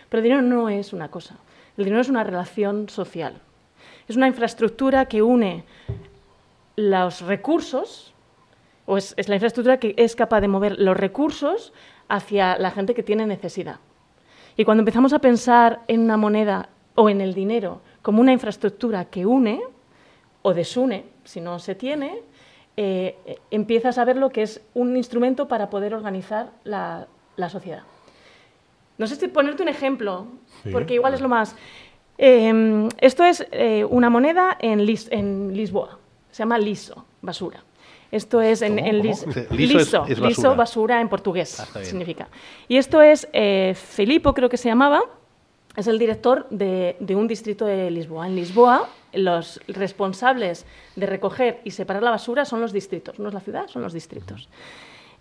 Pero 0.08 0.18
el 0.18 0.24
dinero 0.24 0.42
no 0.42 0.68
es 0.68 0.92
una 0.92 1.08
cosa. 1.10 1.36
El 1.76 1.84
dinero 1.84 2.00
es 2.00 2.08
una 2.08 2.24
relación 2.24 2.88
social. 2.88 3.40
Es 4.08 4.16
una 4.16 4.26
infraestructura 4.26 5.06
que 5.06 5.22
une 5.22 5.64
los 6.76 7.20
recursos, 7.20 8.12
o 8.86 8.98
es 8.98 9.28
la 9.28 9.36
infraestructura 9.36 9.78
que 9.78 9.94
es 9.96 10.16
capaz 10.16 10.40
de 10.40 10.48
mover 10.48 10.78
los 10.78 10.96
recursos 10.96 11.72
hacia 12.08 12.58
la 12.58 12.70
gente 12.70 12.94
que 12.94 13.02
tiene 13.02 13.26
necesidad. 13.26 13.78
Y 14.56 14.64
cuando 14.64 14.82
empezamos 14.82 15.12
a 15.12 15.18
pensar 15.18 15.80
en 15.88 16.00
una 16.00 16.16
moneda 16.16 16.68
o 16.94 17.08
en 17.08 17.20
el 17.20 17.34
dinero 17.34 17.80
como 18.02 18.20
una 18.20 18.32
infraestructura 18.32 19.06
que 19.06 19.26
une 19.26 19.60
o 20.42 20.54
desune, 20.54 21.04
si 21.24 21.40
no 21.40 21.58
se 21.58 21.74
tiene, 21.74 22.20
eh, 22.76 23.16
empiezas 23.50 23.98
a 23.98 24.04
ver 24.04 24.16
lo 24.16 24.30
que 24.30 24.42
es 24.42 24.60
un 24.74 24.96
instrumento 24.96 25.48
para 25.48 25.70
poder 25.70 25.94
organizar 25.94 26.50
la, 26.64 27.06
sociedad. 27.48 27.82
No 28.98 29.06
sé 29.06 29.16
si 29.16 29.28
ponerte 29.28 29.62
un 29.62 29.68
ejemplo, 29.68 30.26
porque 30.70 30.94
igual 30.94 31.14
es 31.14 31.20
lo 31.20 31.28
más... 31.28 31.56
Em, 32.16 32.88
esto 33.00 33.24
es 33.24 33.44
eh, 33.50 33.84
una 33.88 34.08
moneda 34.08 34.56
en, 34.60 34.84
Lisboa, 34.86 35.98
se 36.30 36.42
llama 36.42 36.58
liso, 36.58 37.04
basura. 37.22 37.64
Esto 38.14 38.40
es 38.40 38.62
en, 38.62 38.76
liso, 39.02 39.26
liso, 39.50 40.06
basura. 40.54 41.00
en 41.00 41.08
portugués 41.08 41.58
ah, 41.58 41.66
significa. 41.82 42.28
Y 42.68 42.76
esto 42.76 43.02
es 43.02 43.26
eh, 43.32 43.74
Felipe, 43.74 44.30
creo 44.32 44.48
que 44.48 44.56
se 44.56 44.68
llamaba, 44.68 45.02
es 45.74 45.88
el 45.88 45.98
director 45.98 46.46
de, 46.48 46.94
un 47.10 47.26
distrito 47.26 47.66
de 47.66 47.90
Lisboa. 47.90 48.28
En 48.28 48.36
Lisboa, 48.36 48.88
los 49.14 49.60
responsables 49.66 50.64
de 50.94 51.06
recoger 51.06 51.60
y 51.64 51.72
separar 51.72 52.04
la 52.04 52.12
basura 52.12 52.44
son 52.44 52.60
los 52.60 52.72
distritos, 52.72 53.18
no 53.18 53.26
es 53.26 53.34
la 53.34 53.40
ciudad, 53.40 53.66
son 53.66 53.82
los 53.82 53.92
distritos. 53.92 54.48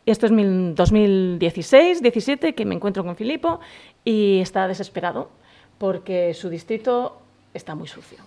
Esto 0.06 0.28
es 0.28 0.32
2016-17 0.32 2.54
que 2.54 2.64
me 2.64 2.76
encuentro 2.76 3.04
con 3.04 3.16
Filipo 3.16 3.60
y 4.06 4.38
está 4.40 4.68
desesperado 4.68 5.32
porque 5.80 6.36
su 6.36 6.48
distrito 6.48 7.18
está 7.56 7.74
muy 7.74 7.88
sucio 7.88 8.20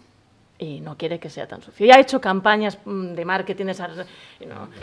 y 0.58 0.80
no 0.80 0.96
quiere 0.96 1.18
que 1.18 1.28
sea 1.28 1.46
tan 1.46 1.62
sucio. 1.62 1.86
Y 1.86 1.90
ha 1.90 2.00
hecho 2.00 2.20
campañas 2.20 2.78
mm, 2.84 3.14
de 3.14 3.24
marketing, 3.24 3.66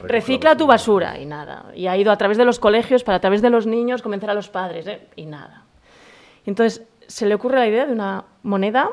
recicla 0.03 0.55
tu 0.55 0.67
basura 0.67 1.19
y 1.19 1.25
nada. 1.25 1.71
Y 1.75 1.87
ha 1.87 1.97
ido 1.97 2.11
a 2.11 2.17
través 2.17 2.37
de 2.37 2.45
los 2.45 2.59
colegios 2.59 3.03
para 3.03 3.17
a 3.17 3.21
través 3.21 3.41
de 3.41 3.49
los 3.49 3.65
niños 3.65 4.01
convencer 4.01 4.29
a 4.29 4.33
los 4.33 4.49
padres 4.49 4.87
¿eh? 4.87 5.07
y 5.15 5.25
nada. 5.25 5.63
Entonces, 6.45 6.83
se 7.07 7.25
le 7.25 7.35
ocurre 7.35 7.57
la 7.57 7.67
idea 7.67 7.85
de 7.85 7.93
una 7.93 8.23
moneda 8.43 8.91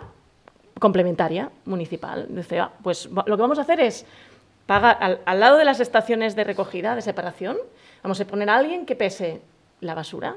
complementaria 0.78 1.50
municipal. 1.64 2.26
Dice, 2.28 2.60
ah, 2.60 2.70
pues 2.82 3.08
lo 3.10 3.24
que 3.24 3.42
vamos 3.42 3.58
a 3.58 3.62
hacer 3.62 3.80
es 3.80 4.06
pagar 4.66 4.96
al, 5.00 5.20
al, 5.26 5.40
lado 5.40 5.58
de 5.58 5.64
las 5.64 5.80
estaciones 5.80 6.36
de 6.36 6.44
recogida, 6.44 6.94
de 6.94 7.02
separación, 7.02 7.56
vamos 8.02 8.20
a 8.20 8.24
poner 8.24 8.48
a 8.48 8.56
alguien 8.56 8.86
que 8.86 8.96
pese 8.96 9.42
la 9.80 9.94
basura 9.94 10.36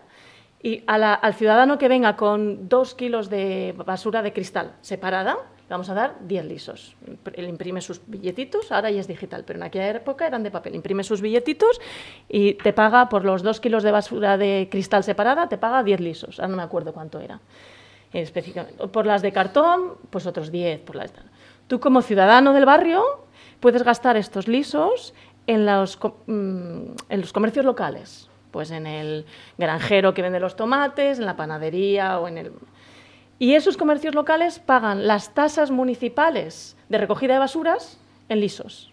y 0.63 0.83
a 0.87 0.97
la, 0.97 1.13
al 1.13 1.33
ciudadano 1.33 1.77
que 1.77 1.89
venga 1.89 2.15
con 2.15 2.69
dos 2.69 2.95
kilos 2.95 3.29
de 3.29 3.75
basura 3.85 4.21
de 4.21 4.31
cristal 4.31 4.71
separada, 4.81 5.37
vamos 5.73 5.89
a 5.89 5.95
dar 5.95 6.15
10 6.21 6.45
lisos. 6.45 6.95
Él 7.33 7.49
imprime 7.49 7.81
sus 7.81 7.99
billetitos, 8.05 8.71
ahora 8.71 8.91
ya 8.91 9.01
es 9.01 9.07
digital, 9.07 9.43
pero 9.45 9.57
en 9.57 9.63
aquella 9.63 9.89
época 9.89 10.27
eran 10.27 10.43
de 10.43 10.51
papel. 10.51 10.75
Imprime 10.75 11.03
sus 11.03 11.19
billetitos 11.19 11.81
y 12.29 12.53
te 12.53 12.73
paga 12.73 13.09
por 13.09 13.25
los 13.25 13.41
dos 13.41 13.59
kilos 13.59 13.81
de 13.81 13.91
basura 13.91 14.37
de 14.37 14.67
cristal 14.69 15.03
separada, 15.03 15.49
te 15.49 15.57
paga 15.57 15.83
10 15.83 15.99
lisos. 15.99 16.39
Ahora 16.39 16.49
no 16.49 16.57
me 16.57 16.63
acuerdo 16.63 16.93
cuánto 16.93 17.19
era. 17.19 17.39
Por 18.91 19.07
las 19.07 19.23
de 19.23 19.31
cartón, 19.31 19.95
pues 20.11 20.27
otros 20.27 20.51
10. 20.51 20.81
Por 20.81 20.95
las... 20.95 21.11
Tú 21.67 21.79
como 21.79 22.03
ciudadano 22.03 22.53
del 22.53 22.65
barrio 22.65 23.25
puedes 23.59 23.81
gastar 23.81 24.15
estos 24.15 24.47
lisos 24.47 25.15
en 25.47 25.65
los, 25.65 25.97
en 26.27 26.95
los 27.09 27.33
comercios 27.33 27.65
locales, 27.65 28.29
pues 28.51 28.69
en 28.69 28.85
el 28.85 29.25
granjero 29.57 30.13
que 30.13 30.21
vende 30.21 30.39
los 30.39 30.55
tomates, 30.55 31.17
en 31.17 31.25
la 31.25 31.35
panadería 31.35 32.19
o 32.19 32.27
en 32.27 32.37
el... 32.37 32.51
Y 33.39 33.55
esos 33.55 33.77
comercios 33.77 34.15
locales 34.15 34.59
pagan 34.59 35.07
las 35.07 35.33
tasas 35.33 35.71
municipales 35.71 36.77
de 36.89 36.97
recogida 36.97 37.33
de 37.33 37.39
basuras 37.39 37.99
en 38.29 38.39
lisos. 38.39 38.91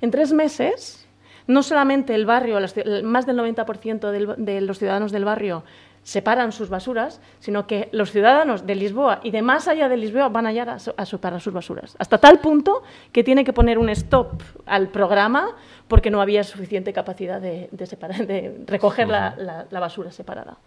En 0.00 0.10
tres 0.10 0.32
meses, 0.32 1.06
no 1.46 1.62
solamente 1.62 2.14
el 2.14 2.26
barrio, 2.26 2.58
más 3.04 3.26
del 3.26 3.36
90% 3.38 4.36
de 4.36 4.60
los 4.60 4.78
ciudadanos 4.78 5.12
del 5.12 5.24
barrio 5.24 5.64
separan 6.06 6.52
sus 6.52 6.68
basuras, 6.68 7.20
sino 7.40 7.66
que 7.66 7.88
los 7.90 8.12
ciudadanos 8.12 8.64
de 8.64 8.76
Lisboa 8.76 9.18
y 9.24 9.32
de 9.32 9.42
más 9.42 9.66
allá 9.66 9.88
de 9.88 9.96
Lisboa 9.96 10.28
van 10.28 10.46
allá 10.46 10.78
a, 10.96 11.04
separar 11.04 11.40
sus 11.40 11.52
basuras. 11.52 11.96
Hasta 11.98 12.18
tal 12.18 12.38
punto 12.38 12.84
que 13.10 13.24
tiene 13.24 13.42
que 13.42 13.52
poner 13.52 13.76
un 13.76 13.88
stop 13.88 14.40
al 14.66 14.86
programa 14.86 15.56
porque 15.88 16.12
no 16.12 16.20
había 16.20 16.44
suficiente 16.44 16.92
capacidad 16.92 17.40
de, 17.40 17.68
de, 17.72 17.86
separar, 17.86 18.24
de 18.24 18.56
recoger 18.68 19.08
la, 19.08 19.34
la, 19.36 19.66
la, 19.68 19.80
basura 19.80 20.12
separada. 20.12 20.58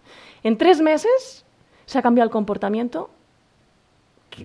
En 0.42 0.58
tres 0.58 0.82
meses 0.82 1.46
se 1.90 1.98
ha 1.98 2.02
cambiado 2.02 2.26
el 2.26 2.30
comportamiento 2.30 3.10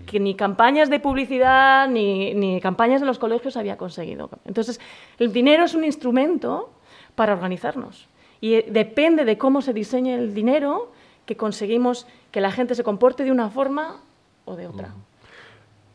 que, 0.07 0.19
ni 0.19 0.33
campañas 0.33 0.89
de 0.89 0.99
publicidad 0.99 1.87
ni, 1.87 2.33
ni 2.33 2.59
campañas 2.59 3.01
de 3.01 3.07
los 3.07 3.19
colegios 3.19 3.55
había 3.55 3.77
conseguido. 3.77 4.31
Entonces, 4.45 4.81
el 5.19 5.31
dinero 5.31 5.65
es 5.65 5.75
un 5.75 5.83
instrumento 5.83 6.71
para 7.13 7.33
organizarnos. 7.33 8.07
Y 8.41 8.63
depende 8.63 9.25
de 9.25 9.37
cómo 9.37 9.61
se 9.61 9.73
diseñe 9.73 10.15
el 10.15 10.33
dinero 10.33 10.91
que 11.27 11.37
conseguimos 11.37 12.07
que 12.31 12.41
la 12.41 12.49
gente 12.49 12.73
se 12.73 12.83
comporte 12.83 13.23
de 13.23 13.31
una 13.31 13.51
forma 13.51 14.01
o 14.45 14.55
de 14.55 14.65
otra. 14.65 14.95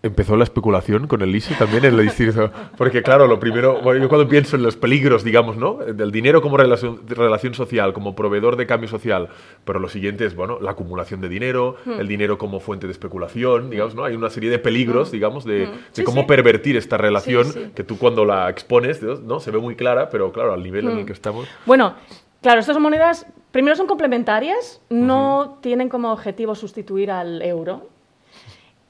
Empezó 0.03 0.35
la 0.37 0.45
especulación 0.45 1.07
con 1.07 1.21
el 1.21 1.35
ISE 1.35 1.55
también 1.57 1.85
en 1.85 1.95
el 1.95 2.03
distrito. 2.03 2.51
Porque, 2.79 3.03
claro, 3.03 3.27
lo 3.27 3.39
primero, 3.39 3.83
bueno, 3.83 4.01
yo 4.01 4.09
cuando 4.09 4.27
pienso 4.27 4.57
en 4.57 4.63
los 4.63 4.77
peligros, 4.77 5.25
digamos, 5.25 5.59
¿no? 5.59 5.75
Del 5.75 6.11
dinero 6.11 6.41
como 6.41 6.57
relación, 6.57 7.01
relación 7.07 7.53
social, 7.53 7.93
como 7.93 8.17
proveedor 8.17 8.57
de 8.57 8.67
cambio 8.67 8.89
social, 8.89 9.29
pero 9.65 9.79
lo 9.79 9.89
siguiente 9.89 10.25
es, 10.25 10.35
bueno, 10.35 10.59
la 10.61 10.71
acumulación 10.71 11.21
de 11.21 11.29
dinero, 11.29 11.77
mm. 11.85 12.01
el 12.01 12.09
dinero 12.09 12.39
como 12.39 12.61
fuente 12.61 12.87
de 12.87 12.93
especulación, 12.93 13.69
digamos, 13.69 13.95
¿no? 13.95 14.05
Hay 14.05 14.15
una 14.15 14.31
serie 14.31 14.49
de 14.49 14.59
peligros, 14.59 15.11
mm. 15.11 15.13
digamos, 15.13 15.45
de, 15.45 15.67
mm. 15.67 15.71
sí, 15.93 16.01
de 16.01 16.05
cómo 16.05 16.23
sí. 16.23 16.27
pervertir 16.27 16.77
esta 16.77 16.97
relación 16.97 17.45
sí, 17.45 17.71
que 17.75 17.85
tú 17.85 17.99
cuando 17.99 18.25
la 18.25 18.49
expones, 18.49 19.03
¿no? 19.03 19.39
Se 19.39 19.51
ve 19.51 19.59
muy 19.59 19.77
clara, 19.77 20.09
pero, 20.09 20.33
claro, 20.33 20.55
al 20.55 20.63
nivel 20.63 20.89
en 20.89 20.99
el 20.99 21.07
que 21.07 21.13
estamos. 21.13 21.47
Bueno, 21.67 21.95
Claro, 22.43 22.61
estas 22.61 22.79
monedas, 22.79 23.27
primero 23.51 23.77
son 23.77 23.87
complementarias, 23.87 24.81
no 24.89 25.59
tienen 25.61 25.91
como 25.91 26.11
objetivo 26.11 26.55
sustituir 26.55 27.11
al 27.11 27.43
euro. 27.43 27.89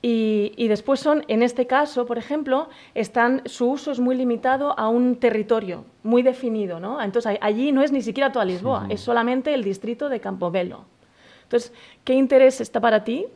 Y, 0.03 0.53
y, 0.57 0.69
después 0.69 0.99
son, 1.01 1.25
en 1.29 1.43
este 1.43 1.67
caso, 1.67 2.07
por 2.07 2.17
ejemplo, 2.17 2.71
están, 2.95 3.43
su 3.45 3.71
uso 3.71 3.91
es 3.93 4.01
muy 4.01 4.17
limitado 4.17 4.79
a 4.79 4.89
un 4.89 5.17
territorio 5.17 5.85
muy 6.03 6.23
definido. 6.23 6.81
¿no? 6.81 7.03
Entonces, 7.03 7.37
allí 7.43 7.71
no 7.71 7.83
es 7.83 7.93
ni 7.93 8.01
siquiera 8.01 8.33
toda 8.33 8.47
Lisboa, 8.47 8.85
uh 8.85 8.89
-huh. 8.89 8.95
es 8.95 9.01
solamente 9.01 9.53
el 9.53 9.63
distrito 9.63 10.09
de 10.09 10.21
Campobello. 10.21 10.85
Entonces, 11.43 11.73
¿qué 12.05 12.15
interés 12.15 12.61
está 12.61 12.81
para 12.81 13.05
ti? 13.05 13.27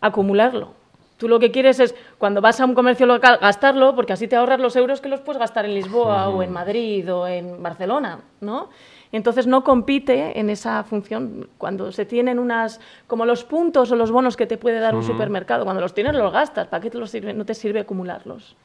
Acumularlo. 0.00 0.74
Tú 1.16 1.28
lo 1.28 1.38
que 1.38 1.50
quieres 1.50 1.80
es, 1.80 1.94
cuando 2.18 2.42
vas 2.42 2.60
a 2.60 2.66
un 2.66 2.74
comercio 2.74 3.06
local, 3.06 3.38
gastarlo, 3.40 3.94
porque 3.94 4.12
así 4.12 4.28
te 4.28 4.36
ahorras 4.36 4.60
los 4.60 4.76
euros 4.76 5.00
que 5.00 5.08
los 5.08 5.20
puedes 5.20 5.40
gastar 5.40 5.64
en 5.64 5.72
Lisboa 5.72 6.28
uh 6.28 6.32
-huh. 6.32 6.38
o 6.38 6.42
en 6.42 6.52
Madrid 6.52 7.10
o 7.10 7.26
en 7.26 7.62
Barcelona, 7.62 8.18
¿no? 8.42 8.68
Entonces 9.12 9.46
no 9.46 9.64
compite 9.64 10.38
en 10.38 10.50
esa 10.50 10.82
función. 10.84 11.48
Cuando 11.58 11.92
se 11.92 12.04
tienen 12.04 12.38
unas, 12.38 12.80
como 13.06 13.24
los 13.24 13.44
puntos 13.44 13.90
o 13.92 13.96
los 13.96 14.10
bonos 14.10 14.36
que 14.36 14.46
te 14.46 14.58
puede 14.58 14.80
dar 14.80 14.94
uh 14.94 14.98
-huh. 14.98 15.00
un 15.00 15.06
supermercado, 15.06 15.64
cuando 15.64 15.80
los 15.80 15.94
tienes 15.94 16.14
los 16.14 16.32
gastas, 16.32 16.68
¿para 16.68 16.82
qué 16.82 16.90
te 16.90 16.98
los 16.98 17.10
sirve? 17.10 17.32
no 17.34 17.44
te 17.44 17.54
sirve 17.54 17.80
acumularlos? 17.80 18.56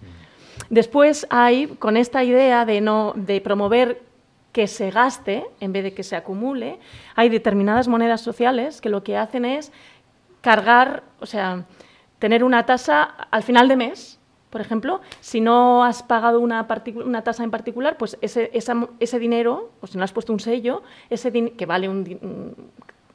Después 0.69 1.27
hay, 1.29 1.67
con 1.67 1.98
esta 1.98 2.24
idea 2.24 2.65
de, 2.65 2.81
no, 2.81 3.13
de 3.15 3.41
promover 3.41 4.01
que 4.51 4.67
se 4.67 4.91
gaste 4.91 5.45
en 5.60 5.71
vez 5.71 5.83
de 5.83 5.93
que 5.93 6.03
se 6.03 6.15
acumule, 6.15 6.79
hay 7.15 7.29
determinadas 7.29 7.88
monedas 7.88 8.21
sociales 8.21 8.81
que 8.81 8.89
lo 8.89 9.03
que 9.03 9.17
hacen 9.17 9.45
es 9.45 9.71
cargar, 10.41 11.03
o 11.19 11.25
sea, 11.25 11.65
tener 12.19 12.43
una 12.43 12.65
tasa 12.65 13.03
al 13.03 13.43
final 13.43 13.67
de 13.67 13.75
mes, 13.75 14.19
por 14.51 14.62
ejemplo, 14.62 15.01
si 15.22 15.41
no 15.41 15.84
has 15.84 16.03
pagado 16.03 16.39
una, 16.39 16.67
una 17.03 17.24
tasa 17.24 17.43
en 17.43 17.50
particular, 17.50 17.98
pues 17.98 18.17
ese, 18.22 18.51
esa, 18.53 18.88
ese 19.00 19.17
dinero, 19.17 19.72
o 19.81 19.88
si 19.88 19.98
no 19.98 20.03
has 20.03 20.12
puesto 20.12 20.31
un 20.31 20.39
sello, 20.39 20.84
ese 21.10 21.31
que 21.31 21.65
vale 21.65 21.89
un, 21.89 22.03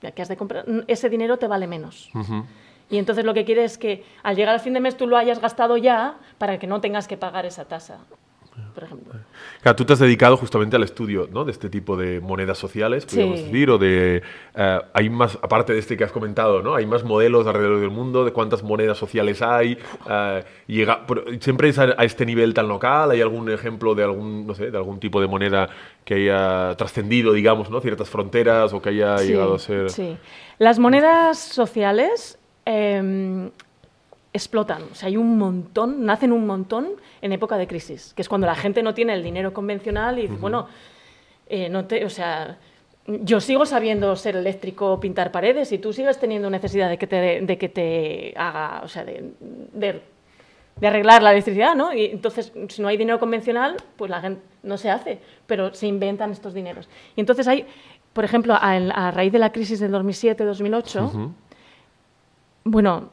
que 0.01 0.23
has 0.23 0.29
de 0.29 0.37
comprar, 0.37 0.65
ese 0.89 1.09
dinero 1.09 1.39
te 1.39 1.47
vale 1.47 1.67
menos. 1.67 2.11
Uh 2.15 2.19
-huh. 2.19 2.45
Y 2.89 2.99
entonces 2.99 3.25
lo 3.25 3.35
que 3.35 3.45
quieres 3.45 3.73
es 3.73 3.79
que 3.79 4.05
al 4.23 4.37
llegar 4.37 4.55
al 4.55 4.61
fin 4.61 4.73
de 4.73 4.81
mes 4.81 4.97
tú 4.97 5.07
lo 5.07 5.17
hayas 5.17 5.41
gastado 5.41 5.77
ya 5.77 6.19
para 6.39 6.59
que 6.59 6.67
no 6.67 6.81
tengas 6.81 7.07
que 7.07 7.17
pagar 7.17 7.45
esa 7.45 7.65
tasa 7.65 7.99
por 8.75 8.85
ejemplo. 8.85 9.06
Claro, 9.63 9.77
tú 9.77 9.85
te 9.85 9.93
has 9.95 9.99
dedicado 9.99 10.37
justamente 10.37 10.77
al 10.77 10.83
estudio 10.83 11.29
¿no? 11.33 11.45
de 11.45 11.53
este 11.53 11.69
tipo 11.69 11.97
de 11.97 12.21
monedas 12.21 12.59
sociales, 12.59 13.05
podríamos 13.05 13.41
sí. 13.41 13.45
decir, 13.47 13.71
o 13.71 13.79
de... 13.79 14.23
Uh, 14.55 14.85
hay 14.93 15.11
más, 15.11 15.39
aparte 15.43 15.73
de 15.73 15.79
este 15.79 15.97
que 15.97 16.05
has 16.05 16.13
comentado, 16.13 16.63
¿no? 16.63 16.75
Hay 16.75 16.87
más 16.87 17.05
modelos 17.05 17.47
alrededor 17.47 17.81
del 17.81 17.91
mundo 17.91 18.25
de 18.25 18.33
cuántas 18.33 18.63
monedas 18.63 18.97
sociales 18.99 19.43
hay. 19.43 19.79
Uh, 20.07 20.45
llega, 20.67 21.05
¿Siempre 21.41 21.69
es 21.69 21.79
a, 21.79 21.95
a, 21.97 22.05
este 22.05 22.25
nivel 22.25 22.55
tan 22.55 22.69
local? 22.69 23.11
¿Hay 23.11 23.21
algún 23.21 23.51
ejemplo 23.51 23.95
de 23.95 24.05
algún, 24.05 24.47
no 24.47 24.55
sé, 24.55 24.71
de 24.71 24.77
algún 24.77 25.01
tipo 25.01 25.21
de 25.21 25.27
moneda 25.27 25.69
que 26.05 26.15
haya 26.15 26.77
trascendido, 26.77 27.33
digamos, 27.33 27.71
¿no? 27.71 27.81
ciertas 27.81 28.09
fronteras 28.09 28.73
o 28.73 28.81
que 28.81 28.91
haya 28.91 29.19
sí, 29.19 29.29
llegado 29.29 29.55
a 29.55 29.59
ser... 29.59 29.91
Sí. 29.91 30.17
Las 30.59 30.79
monedas 30.79 31.39
sociales... 31.39 32.39
Eh, 32.69 33.51
explotan. 34.37 34.83
O 34.93 34.95
sea, 34.95 35.09
hay 35.09 35.17
un 35.17 35.39
montón, 35.39 36.05
nacen 36.05 36.33
un 36.33 36.47
montón 36.47 36.93
en 37.21 37.33
época 37.33 37.57
de 37.57 37.67
crisis, 37.67 38.13
que 38.15 38.23
es 38.23 38.29
cuando 38.29 38.47
la 38.47 38.55
gente 38.55 38.83
no 38.83 38.95
tiene 38.95 39.15
el 39.15 39.23
dinero 39.23 39.53
convencional 39.53 40.19
y 40.19 40.23
dice, 40.23 40.35
uh 40.35 40.37
-huh. 40.37 40.41
bueno, 40.41 40.69
eh, 41.49 41.69
no 41.69 41.85
te, 41.87 42.05
o 42.05 42.11
sea, 42.11 42.59
yo 43.07 43.41
sigo 43.41 43.67
sabiendo 43.67 44.17
ser 44.17 44.37
eléctrico, 44.37 44.99
pintar 44.99 45.31
paredes 45.31 45.71
y 45.73 45.79
tú 45.79 45.93
sigues 45.93 46.19
teniendo 46.19 46.51
necesidad 46.51 46.89
de 46.89 46.99
que 46.99 47.07
te, 47.07 47.41
de 47.41 47.59
que 47.59 47.69
te 47.69 48.35
haga, 48.37 48.81
o 48.83 48.89
sea, 48.89 49.05
de, 49.05 49.33
de, 49.73 50.03
de, 50.81 50.87
arreglar 50.87 51.23
la 51.23 51.31
electricidad, 51.31 51.77
¿no? 51.77 51.93
Y 51.93 52.07
entonces, 52.07 52.53
si 52.69 52.83
no 52.83 52.89
hay 52.89 52.97
dinero 52.97 53.21
convencional, 53.21 53.77
pues 53.97 54.11
la 54.11 54.21
gente 54.21 54.43
no 54.63 54.77
se 54.77 54.91
hace, 54.91 55.21
pero 55.47 55.73
se 55.73 55.87
inventan 55.87 56.33
estos 56.33 56.53
dineros. 56.53 56.89
Y 57.15 57.21
entonces 57.21 57.47
hay, 57.47 57.67
por 58.13 58.25
ejemplo, 58.25 58.55
a, 58.55 58.73
a 58.73 59.11
raíz 59.13 59.33
de 59.33 59.39
la 59.39 59.53
crisis 59.53 59.79
del 59.79 59.93
2007-2008, 59.93 61.01
uh 61.01 61.13
-huh. 61.13 61.33
bueno, 62.65 63.11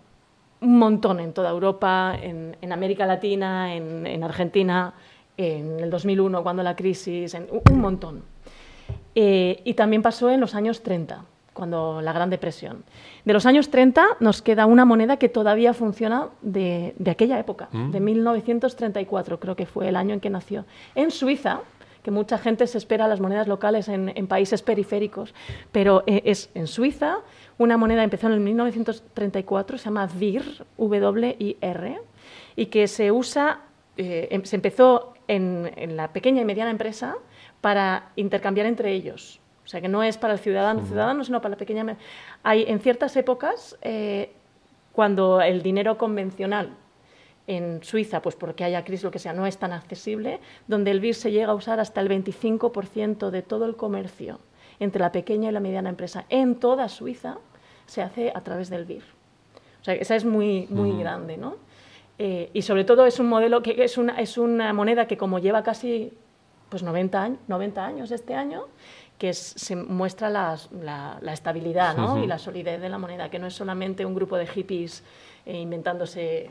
un 0.64 0.78
montón 0.80 1.20
en 1.20 1.34
toda 1.34 1.50
Europa, 1.50 2.18
en, 2.20 2.58
en 2.62 2.72
América 2.72 3.06
Latina, 3.06 3.76
en, 3.76 4.08
en, 4.08 4.24
Argentina, 4.24 4.94
en 5.38 5.80
el 5.80 5.90
2001 5.90 6.42
cuando 6.44 6.64
la 6.64 6.76
crisis, 6.76 7.34
en, 7.34 7.48
un 7.70 7.80
montón. 7.80 8.24
Eh, 9.16 9.62
y 9.64 9.74
también 9.74 10.02
pasó 10.02 10.30
en 10.30 10.40
los 10.40 10.56
años 10.56 10.82
30, 10.82 11.26
cuando 11.54 12.02
la 12.02 12.14
Gran 12.14 12.30
Depresión. 12.30 12.84
De 13.26 13.34
los 13.34 13.46
años 13.46 13.70
30 13.70 14.18
nos 14.20 14.42
queda 14.42 14.66
una 14.66 14.86
moneda 14.86 15.18
que 15.18 15.30
todavía 15.30 15.74
funciona 15.74 16.30
de, 16.42 16.96
de 16.98 17.12
aquella 17.12 17.38
época, 17.40 17.70
mm. 17.72 17.92
de 17.92 18.00
1934 18.00 19.40
creo 19.40 19.56
que 19.56 19.66
fue 19.66 19.90
el 19.90 19.96
año 19.96 20.14
en 20.14 20.20
que 20.20 20.30
nació. 20.30 20.66
En 20.96 21.12
Suiza, 21.12 21.60
que 22.04 22.12
mucha 22.12 22.38
gente 22.38 22.68
se 22.68 22.78
espera 22.78 23.08
las 23.08 23.20
monedas 23.20 23.48
locales 23.48 23.88
en, 23.88 24.12
en 24.16 24.28
países 24.28 24.62
periféricos, 24.62 25.34
pero 25.72 26.04
eh, 26.06 26.22
es 26.26 26.50
en 26.54 26.68
Suiza 26.68 27.20
una 27.58 27.78
moneda 27.78 28.04
empezó 28.04 28.28
en 28.28 28.34
el 28.34 28.40
1934, 28.40 29.78
se 29.78 29.86
llama 29.86 30.08
VIR, 30.08 30.66
W-I-R, 30.78 32.02
y 32.56 32.66
que 32.68 32.88
se 32.88 33.12
usa, 33.12 33.62
eh, 33.98 34.28
em, 34.32 34.44
se 34.44 34.56
empezó 34.56 35.14
en, 35.28 35.72
en, 35.76 35.96
la 35.96 36.12
pequeña 36.14 36.42
y 36.42 36.46
mediana 36.46 36.72
empresa 36.72 37.16
para 37.62 38.12
intercambiar 38.16 38.68
entre 38.68 38.92
ellos. 38.92 39.40
O 39.64 39.68
sea, 39.68 39.82
que 39.82 39.88
no 39.88 40.04
es 40.04 40.18
para 40.18 40.34
el 40.34 40.40
ciudadano, 40.40 40.86
ciudadano 40.86 41.24
sino 41.24 41.42
para 41.42 41.52
la 41.52 41.58
pequeña... 41.58 41.98
Hay 42.44 42.66
en 42.68 42.80
ciertas 42.80 43.16
épocas, 43.16 43.78
eh, 43.82 44.32
cuando 44.92 45.42
el 45.42 45.64
dinero 45.64 45.98
convencional 45.98 46.76
en 47.48 47.84
Suiza, 47.84 48.22
pues 48.22 48.36
porque 48.36 48.64
haya 48.64 48.84
crisis, 48.84 49.04
lo 49.04 49.12
que 49.12 49.20
sea, 49.20 49.34
no 49.34 49.46
es 49.46 49.58
tan 49.58 49.72
accesible, 49.74 50.40
donde 50.68 50.92
el 50.92 51.00
BIR 51.00 51.16
se 51.16 51.32
llega 51.32 51.52
a 51.52 51.56
usar 51.56 51.80
hasta 51.80 52.02
el 52.02 52.10
25% 52.10 53.30
de 53.30 53.42
todo 53.42 53.66
el 53.66 53.76
comercio 53.76 54.40
entre 54.80 55.02
la 55.02 55.12
pequeña 55.12 55.50
y 55.50 55.52
la 55.52 55.60
mediana 55.60 55.90
empresa 55.90 56.26
en 56.30 56.56
toda 56.56 56.90
Suiza 56.90 57.38
se 57.86 58.02
hace 58.02 58.32
a 58.34 58.42
través 58.42 58.70
del 58.70 58.86
BIR. 58.86 59.04
O 59.82 59.84
sea, 59.84 59.94
esa 59.96 60.16
es 60.16 60.26
muy, 60.26 60.68
muy 60.70 60.98
grande, 60.98 61.38
¿no? 61.38 61.56
Eh, 62.20 62.50
y 62.54 62.62
sobre 62.62 62.84
todo 62.84 63.06
es 63.06 63.20
un 63.20 63.28
modelo 63.28 63.62
que 63.64 63.84
es 63.84 63.98
una, 63.98 64.20
es 64.20 64.38
una 64.38 64.72
moneda 64.72 65.08
que 65.08 65.18
como 65.18 65.40
lleva 65.40 65.64
casi 65.64 66.14
pues 66.70 66.84
90, 66.84 67.22
años, 67.22 67.40
90 67.48 67.86
años 67.86 68.12
este 68.12 68.34
año, 68.34 68.68
que 69.18 69.34
se 69.34 69.76
muestra 69.76 70.30
la, 70.30 70.58
la, 71.22 71.34
estabilidad 71.34 71.96
¿no? 71.96 72.24
y 72.24 72.28
la 72.28 72.40
solidez 72.40 72.82
de 72.82 72.90
la 72.90 72.98
moneda, 72.98 73.30
que 73.30 73.40
no 73.40 73.48
es 73.48 73.54
solamente 73.54 74.06
un 74.06 74.16
grupo 74.16 74.38
de 74.38 74.48
hippies 74.48 75.04
eh, 75.46 75.58
inventándose 75.60 76.50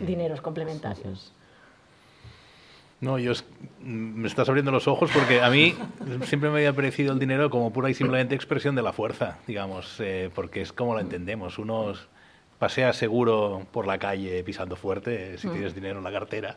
dineros 0.00 0.40
complementarios. 0.40 1.32
No, 3.04 3.18
yo 3.18 3.34
me 3.82 4.26
estás 4.26 4.48
abriendo 4.48 4.70
los 4.70 4.88
ojos 4.88 5.10
porque 5.12 5.42
a 5.42 5.50
mí 5.50 5.74
siempre 6.24 6.48
me 6.48 6.56
había 6.56 6.72
parecido 6.72 7.12
el 7.12 7.18
dinero 7.18 7.50
como 7.50 7.70
pura 7.70 7.90
y 7.90 7.94
simplemente 7.94 8.34
expresión 8.34 8.74
de 8.74 8.80
la 8.80 8.94
fuerza, 8.94 9.36
digamos, 9.46 10.00
eh, 10.00 10.30
porque 10.34 10.62
es 10.62 10.72
como 10.72 10.94
lo 10.94 11.00
entendemos. 11.00 11.58
Uno 11.58 11.92
pasea 12.58 12.94
seguro 12.94 13.66
por 13.72 13.86
la 13.86 13.98
calle 13.98 14.42
pisando 14.42 14.74
fuerte 14.74 15.36
si 15.36 15.48
mm. 15.48 15.52
tienes 15.52 15.74
dinero 15.74 15.98
en 15.98 16.04
la 16.04 16.12
cartera 16.12 16.56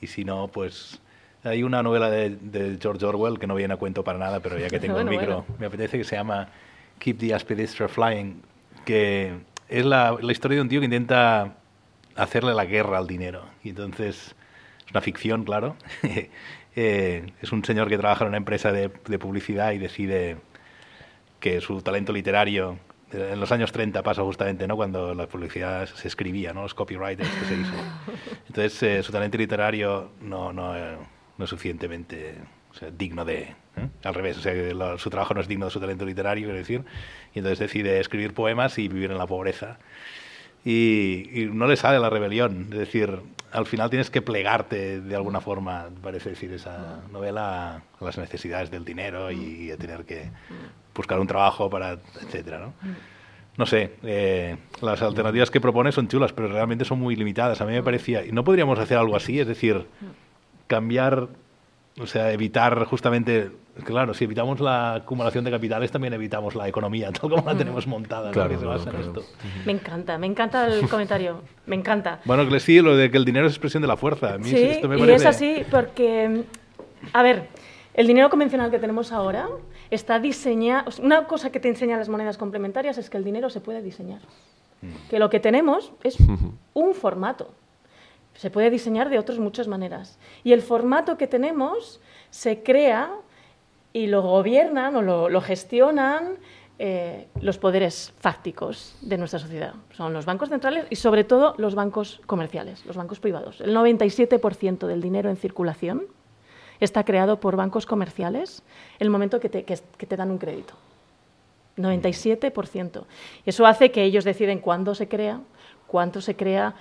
y 0.00 0.06
si 0.06 0.24
no, 0.24 0.46
pues 0.46 1.00
hay 1.42 1.64
una 1.64 1.82
novela 1.82 2.08
de, 2.08 2.78
George 2.80 3.04
Orwell 3.04 3.40
que 3.40 3.48
no 3.48 3.56
viene 3.56 3.74
a 3.74 3.76
cuento 3.76 4.04
para 4.04 4.20
nada, 4.20 4.38
pero 4.38 4.56
ya 4.60 4.68
que 4.68 4.78
tengo 4.78 4.98
el 5.00 5.06
micro, 5.06 5.44
me 5.58 5.66
apetece 5.66 5.98
que 5.98 6.04
se 6.04 6.14
llama 6.14 6.46
Keep 7.00 7.18
the 7.18 7.34
Aspidistra 7.34 7.88
Flying, 7.88 8.40
que 8.84 9.32
es 9.68 9.84
la, 9.84 10.16
la 10.22 10.30
historia 10.30 10.58
de 10.58 10.62
un 10.62 10.68
tío 10.68 10.78
que 10.78 10.84
intenta 10.84 11.56
hacerle 12.14 12.54
la 12.54 12.66
guerra 12.66 12.98
al 12.98 13.08
dinero. 13.08 13.46
Y 13.64 13.70
entonces 13.70 14.36
una 14.92 15.00
ficción, 15.00 15.44
claro. 15.44 15.76
Eh, 16.74 17.26
es 17.42 17.52
un 17.52 17.62
señor 17.62 17.90
que 17.90 17.98
trabaja 17.98 18.24
en 18.24 18.28
una 18.28 18.38
empresa 18.38 18.72
de, 18.72 18.88
publicidad 18.88 19.72
y 19.72 19.78
decide 19.78 20.38
que 21.38 21.60
su 21.60 21.82
talento 21.82 22.14
literario 22.14 22.78
en 23.12 23.38
los 23.38 23.52
años 23.52 23.72
30 23.72 24.02
pasa 24.02 24.22
justamente, 24.22 24.66
¿no? 24.66 24.74
Cuando 24.74 25.14
la 25.14 25.26
publicidad 25.26 25.86
se 25.86 26.08
escribía, 26.08 26.54
¿no? 26.54 26.62
Los 26.62 26.72
copywriters 26.72 27.28
que 27.28 27.44
se 27.44 27.56
dice. 27.58 27.72
Entonces, 28.48 28.82
eh, 28.84 29.02
su 29.02 29.12
talento 29.12 29.36
literario 29.36 30.12
no, 30.22 30.54
no, 30.54 30.74
eh, 30.74 30.96
no 31.36 31.44
es 31.44 31.50
suficientemente 31.50 32.36
digno 32.96 33.26
de... 33.26 33.54
Al 34.02 34.14
revés, 34.14 34.38
o 34.38 34.40
sea, 34.40 34.96
su 34.96 35.10
trabajo 35.10 35.34
no 35.34 35.42
es 35.42 35.48
digno 35.48 35.66
de 35.66 35.72
su 35.72 35.80
talento 35.80 36.06
literario, 36.06 36.44
quiero 36.44 36.58
decir. 36.58 36.84
Y 37.34 37.40
entonces 37.40 37.58
decide 37.58 38.00
escribir 38.00 38.32
poemas 38.32 38.78
y 38.78 38.88
vivir 38.88 39.10
en 39.10 39.18
la 39.18 39.26
pobreza. 39.26 39.78
Y, 40.64 41.48
no 41.52 41.66
le 41.66 41.76
sale 41.76 41.98
la 41.98 42.10
rebelión. 42.10 42.68
Es 42.70 42.78
decir, 42.78 43.20
al 43.50 43.66
final 43.66 43.90
tienes 43.90 44.10
que 44.10 44.22
plegarte 44.22 45.00
de 45.00 45.16
alguna 45.16 45.40
forma, 45.40 45.88
parece 46.02 46.30
decir, 46.30 46.52
esa 46.52 47.02
novela 47.10 47.82
las 48.00 48.18
necesidades 48.18 48.70
del 48.70 48.84
dinero 48.84 49.30
y 49.30 49.70
a 49.70 49.76
tener 49.76 50.04
que 50.04 50.30
buscar 50.94 51.20
un 51.20 51.26
trabajo 51.26 51.68
para, 51.68 51.92
etcétera, 51.92 52.58
¿no? 52.58 52.74
No 53.56 53.66
sé, 53.66 53.92
eh, 54.02 54.56
las 54.80 55.02
alternativas 55.02 55.50
que 55.50 55.60
propone 55.60 55.92
son 55.92 56.08
chulas, 56.08 56.32
pero 56.32 56.48
realmente 56.48 56.86
son 56.86 56.98
muy 56.98 57.16
limitadas. 57.16 57.60
A 57.60 57.66
mí 57.66 57.72
me 57.72 57.82
parecía, 57.82 58.24
¿y 58.24 58.32
no 58.32 58.44
podríamos 58.44 58.78
hacer 58.78 58.96
algo 58.96 59.14
así? 59.14 59.40
Es 59.40 59.46
decir, 59.46 59.86
cambiar, 60.68 61.28
o 61.98 62.06
sea, 62.06 62.32
evitar 62.32 62.84
justamente 62.86 63.50
Claro, 63.84 64.12
si 64.12 64.24
evitamos 64.24 64.60
la 64.60 64.96
acumulación 64.96 65.44
de 65.44 65.50
capitales, 65.50 65.90
también 65.90 66.12
evitamos 66.12 66.54
la 66.54 66.68
economía, 66.68 67.10
tal 67.10 67.30
como 67.30 67.46
la 67.46 67.56
tenemos 67.56 67.86
montada. 67.86 68.30
Claro, 68.30 68.58
Me 69.64 69.72
encanta, 69.72 70.18
me 70.18 70.26
encanta 70.26 70.66
el 70.66 70.88
comentario, 70.90 71.40
me 71.66 71.76
encanta. 71.76 72.20
Bueno, 72.26 72.46
que 72.48 72.60
sí, 72.60 72.80
lo 72.80 72.96
de 72.96 73.10
que 73.10 73.16
el 73.16 73.24
dinero 73.24 73.46
es 73.46 73.52
expresión 73.52 73.80
de 73.80 73.88
la 73.88 73.96
fuerza. 73.96 74.36
sí, 74.42 74.56
y 74.56 75.10
es 75.10 75.24
así 75.24 75.62
porque, 75.70 76.44
a 77.14 77.22
ver, 77.22 77.48
el 77.94 78.06
dinero 78.06 78.28
convencional 78.28 78.70
que 78.70 78.78
tenemos 78.78 79.10
ahora 79.10 79.48
está 79.90 80.18
diseñado... 80.18 80.90
Una 81.02 81.26
cosa 81.26 81.50
que 81.50 81.58
te 81.58 81.68
enseñan 81.68 81.98
las 81.98 82.10
monedas 82.10 82.36
complementarias 82.36 82.98
es 82.98 83.08
que 83.08 83.16
el 83.16 83.24
dinero 83.24 83.48
se 83.48 83.60
puede 83.60 83.80
diseñar. 83.80 84.20
Mm. 84.82 85.08
Que 85.08 85.18
lo 85.18 85.30
que 85.30 85.40
tenemos 85.40 85.92
es 86.02 86.18
un 86.74 86.94
formato. 86.94 87.54
Se 88.34 88.50
puede 88.50 88.70
diseñar 88.70 89.10
de 89.10 89.18
otras 89.18 89.38
muchas 89.38 89.68
maneras. 89.68 90.18
Y 90.44 90.52
el 90.52 90.62
formato 90.62 91.18
que 91.18 91.26
tenemos 91.26 92.00
se 92.30 92.62
crea 92.62 93.12
y 93.92 94.06
lo 94.06 94.22
gobiernan 94.22 94.96
o 94.96 95.28
lo, 95.28 95.40
gestionan 95.40 96.36
eh, 96.78 97.28
los 97.40 97.58
poderes 97.58 98.12
fácticos 98.20 98.96
de 99.00 99.18
nuestra 99.18 99.38
sociedad. 99.38 99.74
Son 99.92 100.12
los 100.12 100.24
bancos 100.24 100.48
centrales 100.48 100.86
y 100.90 100.96
sobre 100.96 101.24
todo 101.24 101.54
los 101.58 101.74
bancos 101.74 102.20
comerciales, 102.26 102.84
los 102.86 102.96
bancos 102.96 103.20
privados. 103.20 103.60
El 103.60 103.74
97% 103.74 104.86
del 104.86 105.00
dinero 105.00 105.30
en 105.30 105.36
circulación 105.36 106.02
está 106.80 107.04
creado 107.04 107.38
por 107.38 107.56
bancos 107.56 107.86
comerciales 107.86 108.62
el 108.98 109.10
momento 109.10 109.40
que 109.40 109.48
te, 109.48 109.64
que 109.64 110.06
te 110.06 110.16
dan 110.16 110.30
un 110.30 110.38
crédito. 110.38 110.74
97%. 111.76 113.04
Eso 113.46 113.66
hace 113.66 113.90
que 113.90 114.04
ellos 114.04 114.24
deciden 114.24 114.58
cuándo 114.58 114.94
se 114.94 115.08
crea, 115.08 115.40
cuánto 115.86 116.20
se 116.20 116.36
crea, 116.36 116.74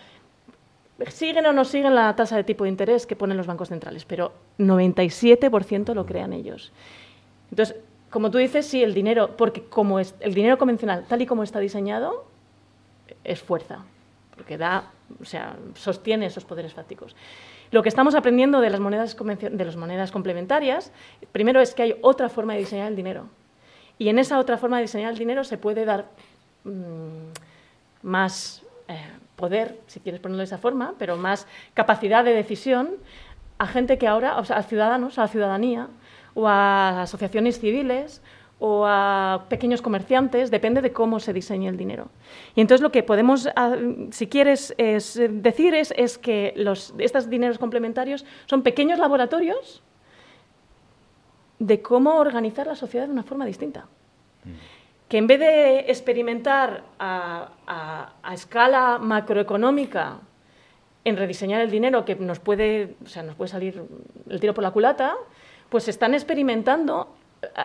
siguen 1.10 1.46
o 1.46 1.54
no 1.54 1.66
siguen 1.66 1.96
la 1.96 2.16
tasa 2.16 2.36
de 2.36 2.44
tipo 2.44 2.64
de 2.64 2.70
interés 2.70 3.06
que 3.06 3.16
ponen 3.16 3.38
los 3.38 3.48
bancos 3.48 3.70
centrales, 3.70 4.06
pero 4.06 4.34
97% 4.60 5.94
lo 5.94 6.06
crean 6.06 6.34
ellos. 6.34 6.72
Entonces, 7.50 7.76
como 8.10 8.30
tú 8.30 8.38
dices, 8.38 8.66
sí, 8.66 8.84
el 8.84 8.94
dinero, 8.94 9.38
porque 9.38 9.64
como 9.64 10.00
es 10.00 10.16
el 10.20 10.34
dinero 10.34 10.58
convencional, 10.58 11.06
tal 11.08 11.22
y 11.22 11.26
como 11.26 11.44
está 11.44 11.60
diseñado, 11.60 12.26
es 13.24 13.42
fuerza, 13.42 13.86
porque 14.36 14.58
da, 14.58 14.92
o 15.22 15.26
sea, 15.26 15.56
sostiene 15.76 16.26
esos 16.26 16.46
poderes 16.46 16.74
fácticos. 16.74 17.16
Lo 17.72 17.84
que 17.84 17.90
estamos 17.90 18.16
aprendiendo 18.16 18.60
de 18.60 18.70
las 18.70 18.82
monedas, 18.82 19.16
de 19.16 19.66
las 19.66 19.78
monedas 19.78 20.12
complementarias, 20.12 20.92
primero 21.32 21.62
es 21.62 21.74
que 21.74 21.84
hay 21.84 21.96
otra 22.02 22.28
forma 22.28 22.54
de 22.54 22.60
diseñar 22.60 22.90
el 22.90 22.98
dinero. 22.98 23.28
Y 23.98 24.10
en 24.10 24.20
esa 24.20 24.40
otra 24.40 24.58
forma 24.58 24.78
de 24.78 24.84
diseñar 24.84 25.12
el 25.12 25.18
dinero 25.18 25.44
se 25.46 25.58
puede 25.58 25.86
dar 25.86 26.10
mm, 26.66 27.32
más 28.02 28.62
eh, 28.90 28.98
poder, 29.42 29.82
si 29.88 30.00
quieres 30.00 30.22
ponerlo 30.22 30.40
de 30.40 30.46
esa 30.46 30.58
forma, 30.58 30.94
pero 30.98 31.18
más 31.18 31.46
capacidad 31.74 32.24
de 32.24 32.34
decisión 32.34 32.92
a 33.58 33.68
gente 33.68 33.98
que 33.98 34.08
ahora, 34.08 34.38
o 34.38 34.46
sea, 34.46 34.56
a 34.58 34.64
ciudadanos, 34.64 35.20
a 35.20 35.24
la 35.24 35.28
ciudadanía, 35.28 35.90
o 36.34 36.48
a 36.48 37.02
asociaciones 37.02 37.60
civiles 37.60 38.22
o 38.64 38.86
a 38.86 39.46
pequeños 39.50 39.82
comerciantes, 39.82 40.52
depende 40.52 40.82
de 40.82 40.94
cómo 40.94 41.20
se 41.20 41.34
diseñe 41.34 41.68
el 41.68 41.78
dinero. 41.78 42.10
Y 42.56 42.62
entonces 42.62 42.82
lo 42.82 42.92
que 42.92 43.02
podemos, 43.02 43.50
ah, 43.56 43.76
si 44.12 44.28
quieres, 44.28 44.76
es 44.78 45.20
decir 45.30 45.74
es, 45.74 45.92
es 45.98 46.20
que 46.20 46.54
estos 47.00 47.28
dineros 47.28 47.58
complementarios 47.58 48.24
son 48.46 48.62
pequeños 48.62 49.00
laboratorios 49.00 49.82
de 51.58 51.82
cómo 51.82 52.16
organizar 52.18 52.68
la 52.68 52.76
sociedad 52.76 53.08
de 53.08 53.14
una 53.14 53.24
forma 53.24 53.46
distinta. 53.46 53.88
Que 55.12 55.18
en 55.18 55.28
vez 55.28 55.42
de 55.42 55.80
experimentar 55.92 56.86
a, 56.98 57.50
a 58.24 58.34
escala 58.34 58.98
macroeconómica 58.98 60.20
en 61.04 61.18
rediseñar 61.18 61.60
el 61.60 61.70
dinero, 61.70 62.06
que 62.06 62.16
nos 62.16 62.40
puede, 62.40 62.96
o 63.04 63.10
sea, 63.10 63.22
nos 63.22 63.36
puede 63.36 63.50
salir 63.50 63.84
el 64.30 64.40
tiro 64.40 64.54
por 64.54 64.64
la 64.64 64.72
culata, 64.72 65.16
pues 65.68 65.90
están 65.90 66.14
experimentando. 66.14 67.14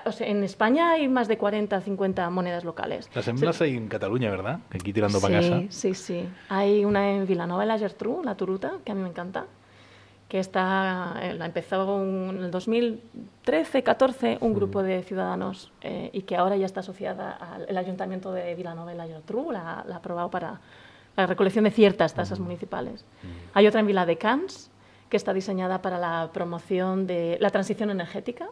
O 0.06 0.10
sea, 0.10 0.26
en 0.26 0.42
España 0.42 0.90
hay 0.90 1.06
más 1.06 1.28
de 1.28 1.38
40, 1.38 1.80
50 1.80 2.28
monedas 2.30 2.64
locales. 2.64 3.08
Las 3.14 3.28
hembras 3.28 3.60
hay 3.60 3.76
en 3.76 3.86
Cataluña, 3.86 4.28
¿verdad? 4.28 4.58
Aquí 4.70 4.92
tirando 4.92 5.20
para 5.20 5.40
casa. 5.40 5.62
Sí, 5.68 5.94
sí. 5.94 6.28
Hay 6.48 6.84
una 6.84 7.12
en 7.12 7.28
Vilanova 7.28 7.64
la 7.64 7.78
Gertrú, 7.78 8.22
la 8.24 8.36
Turuta, 8.36 8.78
que 8.84 8.90
a 8.90 8.96
mí 8.96 9.02
me 9.02 9.10
encanta, 9.10 9.46
que 10.28 10.40
está, 10.40 11.14
eh, 11.22 11.34
la 11.34 11.46
empezó 11.46 12.02
en 12.02 12.42
el 12.42 12.50
2013-14 12.50 14.38
un 14.40 14.54
grupo 14.54 14.82
de 14.82 15.02
ciudadanos 15.02 15.72
eh, 15.82 16.10
y 16.12 16.22
que 16.22 16.36
ahora 16.36 16.56
ya 16.56 16.66
está 16.66 16.80
asociada 16.80 17.30
al 17.68 17.76
Ayuntamiento 17.76 18.32
de 18.32 18.54
Vilanova 18.54 18.90
de 18.90 18.96
la 18.96 19.06
Gertrú, 19.06 19.52
la, 19.52 19.84
ha 19.88 19.96
aprobado 19.96 20.30
para 20.30 20.60
la 21.16 21.26
recolección 21.26 21.64
de 21.64 21.70
ciertas 21.70 22.12
tasas 22.14 22.40
municipales. 22.40 23.04
Hay 23.54 23.66
otra 23.66 23.80
en 23.80 23.86
Vila 23.86 24.04
de 24.04 24.18
Cans, 24.18 24.70
que 25.08 25.16
está 25.16 25.32
diseñada 25.32 25.80
para 25.80 25.98
la 25.98 26.30
promoción 26.32 27.06
de 27.06 27.38
la 27.40 27.50
transición 27.50 27.90
energética. 27.90 28.48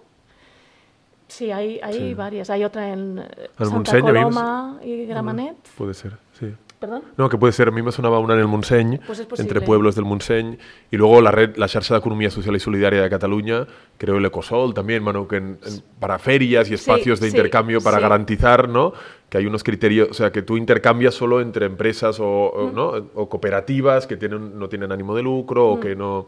Sí, 1.26 1.50
hay, 1.50 1.80
hay 1.82 2.14
varias. 2.14 2.50
Hay 2.50 2.64
otra 2.64 2.90
en 2.90 3.18
eh, 3.18 3.48
Santa 3.58 4.00
Coloma 4.00 4.78
y 4.82 5.06
Gramanet. 5.06 5.56
Puede 5.76 5.94
ser, 5.94 6.16
sí. 6.38 6.54
¿Perdón? 6.84 7.02
No, 7.16 7.30
que 7.30 7.38
puede 7.38 7.54
ser. 7.54 7.68
A 7.68 7.70
mí 7.70 7.80
me 7.80 7.92
sonaba 7.92 8.18
una 8.18 8.34
en 8.34 8.40
el 8.40 8.46
Montseny, 8.46 8.98
pues 9.06 9.26
entre 9.38 9.62
pueblos 9.62 9.94
del 9.94 10.04
Montseny, 10.04 10.58
y 10.90 10.96
luego 10.98 11.22
la 11.22 11.30
red, 11.30 11.56
la 11.56 11.66
xarxa 11.66 11.94
d'Economia 11.94 12.30
Social 12.30 12.54
y 12.56 12.60
Solidaria 12.60 13.00
de 13.00 13.08
Cataluña, 13.08 13.66
creo 13.96 14.18
el 14.18 14.24
Ecosol 14.26 14.74
también, 14.74 15.02
Manu, 15.02 15.26
que 15.26 15.36
en, 15.36 15.58
para 15.98 16.18
ferias 16.18 16.70
y 16.70 16.74
espacios 16.74 17.20
de 17.20 17.28
intercambio 17.28 17.80
para 17.80 17.98
garantizar, 18.00 18.68
¿no? 18.68 18.92
que 19.30 19.38
hay 19.38 19.46
unos 19.46 19.64
criterios, 19.64 20.10
o 20.10 20.14
sea, 20.14 20.30
que 20.30 20.42
tú 20.42 20.58
intercambias 20.58 21.14
solo 21.14 21.40
entre 21.40 21.64
empresas 21.64 22.18
o, 22.20 22.70
¿no? 22.74 22.88
o 23.14 23.30
cooperativas 23.30 24.06
que 24.06 24.18
tienen, 24.18 24.58
no 24.58 24.68
tienen 24.68 24.92
ánimo 24.92 25.16
de 25.16 25.22
lucro 25.22 25.70
o 25.70 25.80
que 25.80 25.96
no, 25.96 26.26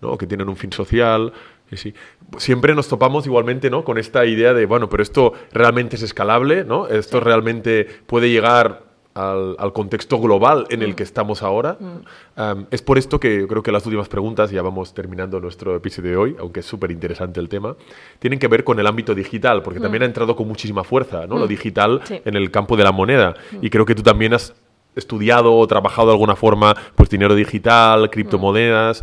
¿no? 0.00 0.18
que 0.18 0.26
tienen 0.26 0.48
un 0.48 0.56
fin 0.56 0.72
social. 0.72 1.32
Y 1.70 1.76
sí. 1.76 1.94
Siempre 2.38 2.74
nos 2.74 2.88
topamos 2.88 3.24
igualmente 3.24 3.70
¿no? 3.70 3.84
con 3.84 3.98
esta 3.98 4.26
idea 4.26 4.52
de, 4.52 4.66
bueno, 4.66 4.88
pero 4.88 5.04
esto 5.04 5.32
realmente 5.52 5.94
es 5.94 6.02
escalable, 6.02 6.64
¿no? 6.64 6.88
Esto 6.88 7.20
realmente 7.20 7.86
puede 8.06 8.28
llegar 8.30 8.91
al, 9.14 9.56
al 9.58 9.72
contexto 9.72 10.18
global 10.18 10.66
en 10.70 10.82
el 10.82 10.94
que 10.94 11.02
estamos 11.02 11.42
ahora. 11.42 11.76
Um, 11.80 12.64
es 12.70 12.80
por 12.82 12.98
esto 12.98 13.20
que 13.20 13.46
creo 13.46 13.62
que 13.62 13.72
las 13.72 13.84
últimas 13.86 14.08
preguntas, 14.08 14.50
ya 14.50 14.62
vamos 14.62 14.94
terminando 14.94 15.38
nuestro 15.40 15.76
episodio 15.76 16.10
de 16.10 16.16
hoy, 16.16 16.36
aunque 16.38 16.60
es 16.60 16.66
súper 16.66 16.90
interesante 16.90 17.38
el 17.40 17.48
tema, 17.48 17.76
tienen 18.18 18.38
que 18.38 18.48
ver 18.48 18.64
con 18.64 18.78
el 18.80 18.86
ámbito 18.86 19.14
digital, 19.14 19.62
porque 19.62 19.80
también 19.80 20.02
ha 20.02 20.06
entrado 20.06 20.34
con 20.34 20.48
muchísima 20.48 20.82
fuerza 20.84 21.26
¿no? 21.26 21.38
lo 21.38 21.46
digital 21.46 22.00
Sí. 22.04 22.20
en 22.24 22.36
el 22.36 22.50
campo 22.50 22.76
de 22.76 22.84
la 22.84 22.92
moneda. 22.92 23.34
Y 23.60 23.68
creo 23.70 23.84
que 23.84 23.94
tú 23.94 24.02
también 24.02 24.34
has 24.34 24.54
estudiado 24.96 25.54
o 25.56 25.66
trabajado 25.66 26.08
de 26.08 26.12
alguna 26.14 26.36
forma 26.36 26.74
pues 26.94 27.08
dinero 27.08 27.34
digital, 27.34 28.10
criptomonedas. 28.10 29.02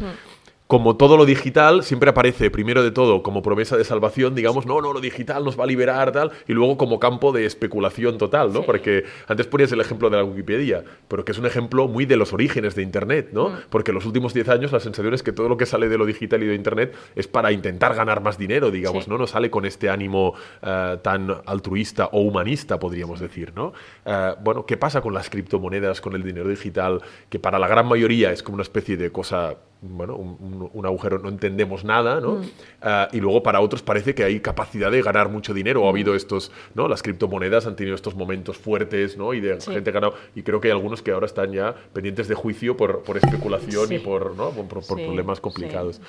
Como 0.69 0.97
todo 0.97 1.17
lo 1.17 1.25
digital 1.25 1.81
siempre 1.81 2.11
aparece 2.11 2.51
primero 2.51 2.83
de 2.83 2.91
todo 2.91 3.23
como 3.23 3.41
promesa 3.41 3.75
de 3.75 3.83
salvación, 3.83 4.35
digamos, 4.35 4.67
no, 4.67 4.81
no, 4.81 4.93
lo 4.93 5.01
digital 5.01 5.43
nos 5.43 5.59
va 5.59 5.63
a 5.63 5.65
liberar, 5.65 6.11
tal, 6.11 6.29
y 6.47 6.53
luego 6.53 6.77
como 6.77 6.99
campo 6.99 7.31
de 7.31 7.47
especulación 7.47 8.19
total, 8.19 8.53
¿no? 8.53 8.59
Sí. 8.59 8.65
Porque 8.67 9.03
antes 9.27 9.47
ponías 9.47 9.71
el 9.71 9.81
ejemplo 9.81 10.11
de 10.11 10.17
la 10.17 10.23
Wikipedia, 10.23 10.83
pero 11.07 11.25
que 11.25 11.31
es 11.31 11.39
un 11.39 11.47
ejemplo 11.47 11.87
muy 11.87 12.05
de 12.05 12.17
los 12.17 12.33
orígenes 12.33 12.75
de 12.75 12.83
Internet, 12.83 13.29
¿no? 13.31 13.51
Porque 13.71 13.89
en 13.89 13.95
los 13.95 14.05
últimos 14.05 14.31
10 14.35 14.47
años 14.49 14.71
la 14.71 14.79
sensación 14.79 15.11
es 15.15 15.23
que 15.23 15.31
todo 15.31 15.49
lo 15.49 15.57
que 15.57 15.65
sale 15.65 15.89
de 15.89 15.97
lo 15.97 16.05
digital 16.05 16.43
y 16.43 16.45
de 16.45 16.53
Internet 16.53 16.95
es 17.15 17.27
para 17.27 17.51
intentar 17.51 17.95
ganar 17.95 18.21
más 18.21 18.37
dinero, 18.37 18.69
digamos, 18.69 19.05
Sí. 19.05 19.09
¿no? 19.09 19.17
No 19.17 19.25
sale 19.25 19.49
con 19.49 19.65
este 19.65 19.89
ánimo 19.89 20.35
eh, 20.61 20.99
tan 21.01 21.35
altruista 21.47 22.09
o 22.11 22.21
humanista, 22.21 22.79
podríamos 22.79 23.19
decir, 23.19 23.53
¿no? 23.55 23.73
Eh, 24.05 24.35
bueno, 24.43 24.67
¿qué 24.67 24.77
pasa 24.77 25.01
con 25.01 25.15
las 25.15 25.31
criptomonedas, 25.31 25.99
con 25.99 26.13
el 26.13 26.21
dinero 26.21 26.47
digital, 26.47 27.01
que 27.27 27.39
para 27.39 27.57
la 27.57 27.67
gran 27.67 27.87
mayoría 27.87 28.31
es 28.31 28.43
como 28.43 28.53
una 28.53 28.63
especie 28.63 28.97
de 28.97 29.11
cosa, 29.11 29.55
bueno, 29.81 30.15
un, 30.15 30.85
agujero, 30.85 31.19
no 31.19 31.29
entendemos 31.29 31.85
nada, 31.85 32.19
¿no? 32.19 32.41
Eh, 32.83 33.07
y 33.13 33.19
luego 33.21 33.41
para 33.43 33.61
otros 33.61 33.81
parece 33.81 34.13
que 34.13 34.23
hay 34.25 34.39
capacidad 34.41 34.91
de 34.91 35.01
ganar 35.01 35.29
mucho 35.29 35.53
dinero, 35.53 35.85
ha 35.85 35.89
habido 35.89 36.15
estos, 36.15 36.51
¿no? 36.75 36.87
Las 36.89 37.01
criptomonedas 37.01 37.65
han 37.65 37.75
tenido 37.77 37.95
estos 37.95 38.13
momentos 38.15 38.57
fuertes, 38.57 39.17
¿no? 39.17 39.33
Y 39.33 39.39
de 39.39 39.61
Sí. 39.61 39.71
gente 39.71 39.91
ganado, 39.91 40.15
y 40.35 40.43
creo 40.43 40.59
que 40.59 40.67
hay 40.67 40.73
algunos 40.73 41.01
que 41.01 41.11
ahora 41.11 41.25
están 41.27 41.53
ya 41.53 41.73
pendientes 41.93 42.27
de 42.27 42.35
juicio 42.35 42.75
por, 42.75 43.03
por 43.03 43.17
especulación 43.17 43.87
Sí. 43.87 43.95
y 43.95 43.99
por, 43.99 44.35
¿no? 44.35 44.49
por, 44.51 44.67
por- 44.67 44.85
por 44.85 44.97
Sí, 44.99 45.05
problemas 45.05 45.39
complicados. 45.39 46.01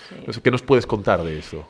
¿Qué 0.42 0.50
nos 0.50 0.62
puedes 0.62 0.86
contar 0.86 1.22
de 1.22 1.38
eso? 1.38 1.64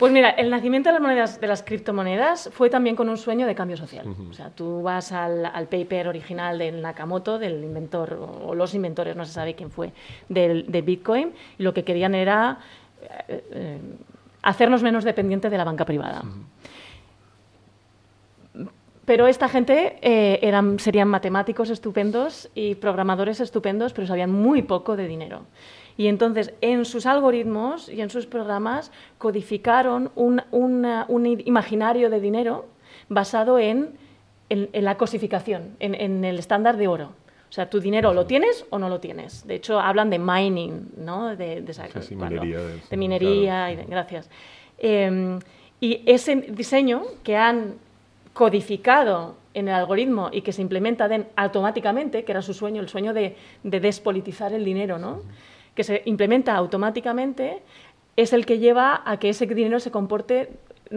Pues 0.00 0.14
mira, 0.14 0.30
el 0.30 0.48
nacimiento 0.48 0.88
de 0.88 0.94
las 0.94 1.02
monedas, 1.02 1.40
de 1.42 1.46
las 1.46 1.62
criptomonedas, 1.62 2.48
fue 2.54 2.70
también 2.70 2.96
con 2.96 3.10
un 3.10 3.18
sueño 3.18 3.46
de 3.46 3.54
cambio 3.54 3.76
social. 3.76 4.06
O 4.30 4.32
sea, 4.32 4.48
tú 4.48 4.80
vas 4.80 5.12
al, 5.12 5.44
al 5.44 5.68
paper 5.68 6.08
original 6.08 6.56
de 6.56 6.72
Nakamoto, 6.72 7.38
del 7.38 7.62
inventor, 7.62 8.14
o 8.14 8.54
los 8.54 8.74
inventores, 8.74 9.14
no 9.14 9.26
se 9.26 9.32
sabe 9.34 9.54
quién 9.54 9.70
fue, 9.70 9.92
del, 10.30 10.72
de 10.72 10.80
Bitcoin, 10.80 11.34
y 11.58 11.62
lo 11.62 11.74
que 11.74 11.84
querían 11.84 12.14
era 12.14 12.60
eh, 13.28 13.44
eh, 13.50 13.78
hacernos 14.40 14.82
menos 14.82 15.04
dependientes 15.04 15.50
de 15.50 15.58
la 15.58 15.64
banca 15.64 15.84
privada. 15.84 16.22
Pero 19.04 19.26
esta 19.26 19.50
gente 19.50 19.98
eh, 20.00 20.38
eran, 20.40 20.78
serían 20.78 21.08
matemáticos 21.08 21.68
estupendos 21.68 22.48
y 22.54 22.74
programadores 22.76 23.38
estupendos, 23.40 23.92
pero 23.92 24.06
sabían 24.06 24.32
muy 24.32 24.62
poco 24.62 24.96
de 24.96 25.06
dinero. 25.06 25.42
Y 26.00 26.06
entonces, 26.08 26.54
en 26.62 26.86
sus 26.86 27.04
algoritmos 27.04 27.90
y 27.90 28.00
en 28.00 28.08
sus 28.08 28.24
programas, 28.24 28.90
codificaron 29.18 30.10
un, 30.14 30.40
una- 30.50 31.04
un 31.08 31.26
i- 31.26 31.42
imaginario 31.44 32.08
de 32.08 32.20
dinero 32.20 32.64
basado 33.10 33.58
en, 33.58 33.90
en- 34.48 34.70
en 34.72 34.84
la 34.86 34.96
cosificación, 34.96 35.76
en, 35.78 35.94
en 35.94 36.24
el 36.24 36.38
estándar 36.38 36.78
de 36.78 36.88
oro. 36.88 37.12
O 37.50 37.52
sea, 37.52 37.68
tu 37.68 37.80
dinero 37.80 38.14
lo 38.14 38.24
tienes 38.24 38.64
o 38.70 38.78
no 38.78 38.88
lo 38.88 38.98
tienes. 38.98 39.46
De 39.46 39.56
hecho, 39.56 39.78
hablan 39.78 40.08
de 40.08 40.18
mining, 40.18 40.88
¿no? 40.96 41.36
De, 41.36 41.60
de, 41.60 41.70
esa- 41.70 41.86
Sí, 41.88 42.00
sí, 42.00 42.14
cuando- 42.16 42.40
minería 42.40 42.60
de- 42.66 42.80
de 42.88 42.96
minería 42.96 43.70
y 43.72 43.76
de- 43.76 43.84
gracias. 43.84 44.30
Eh, 44.78 45.38
y 45.82 46.00
ese 46.06 46.34
diseño 46.36 47.02
que 47.22 47.36
han 47.36 47.74
codificado 48.32 49.34
en 49.52 49.68
el 49.68 49.74
algoritmo 49.74 50.30
y 50.32 50.40
que 50.40 50.52
se 50.54 50.62
implementa 50.62 51.10
automáticamente, 51.36 52.24
que 52.24 52.32
era 52.32 52.40
su 52.40 52.54
sueño, 52.54 52.80
el 52.80 52.88
sueño 52.88 53.12
de, 53.12 53.36
de 53.64 53.80
despolitizar 53.80 54.54
el 54.54 54.64
dinero, 54.64 54.98
¿no? 54.98 55.20
Que 55.80 55.84
se 55.84 56.02
implementa 56.04 56.54
automáticamente, 56.56 57.62
es 58.16 58.34
el 58.34 58.44
que 58.44 58.58
lleva 58.58 59.00
a 59.06 59.16
que 59.18 59.30
ese 59.30 59.46
dinero 59.46 59.80
se 59.80 59.90
comporte 59.90 60.50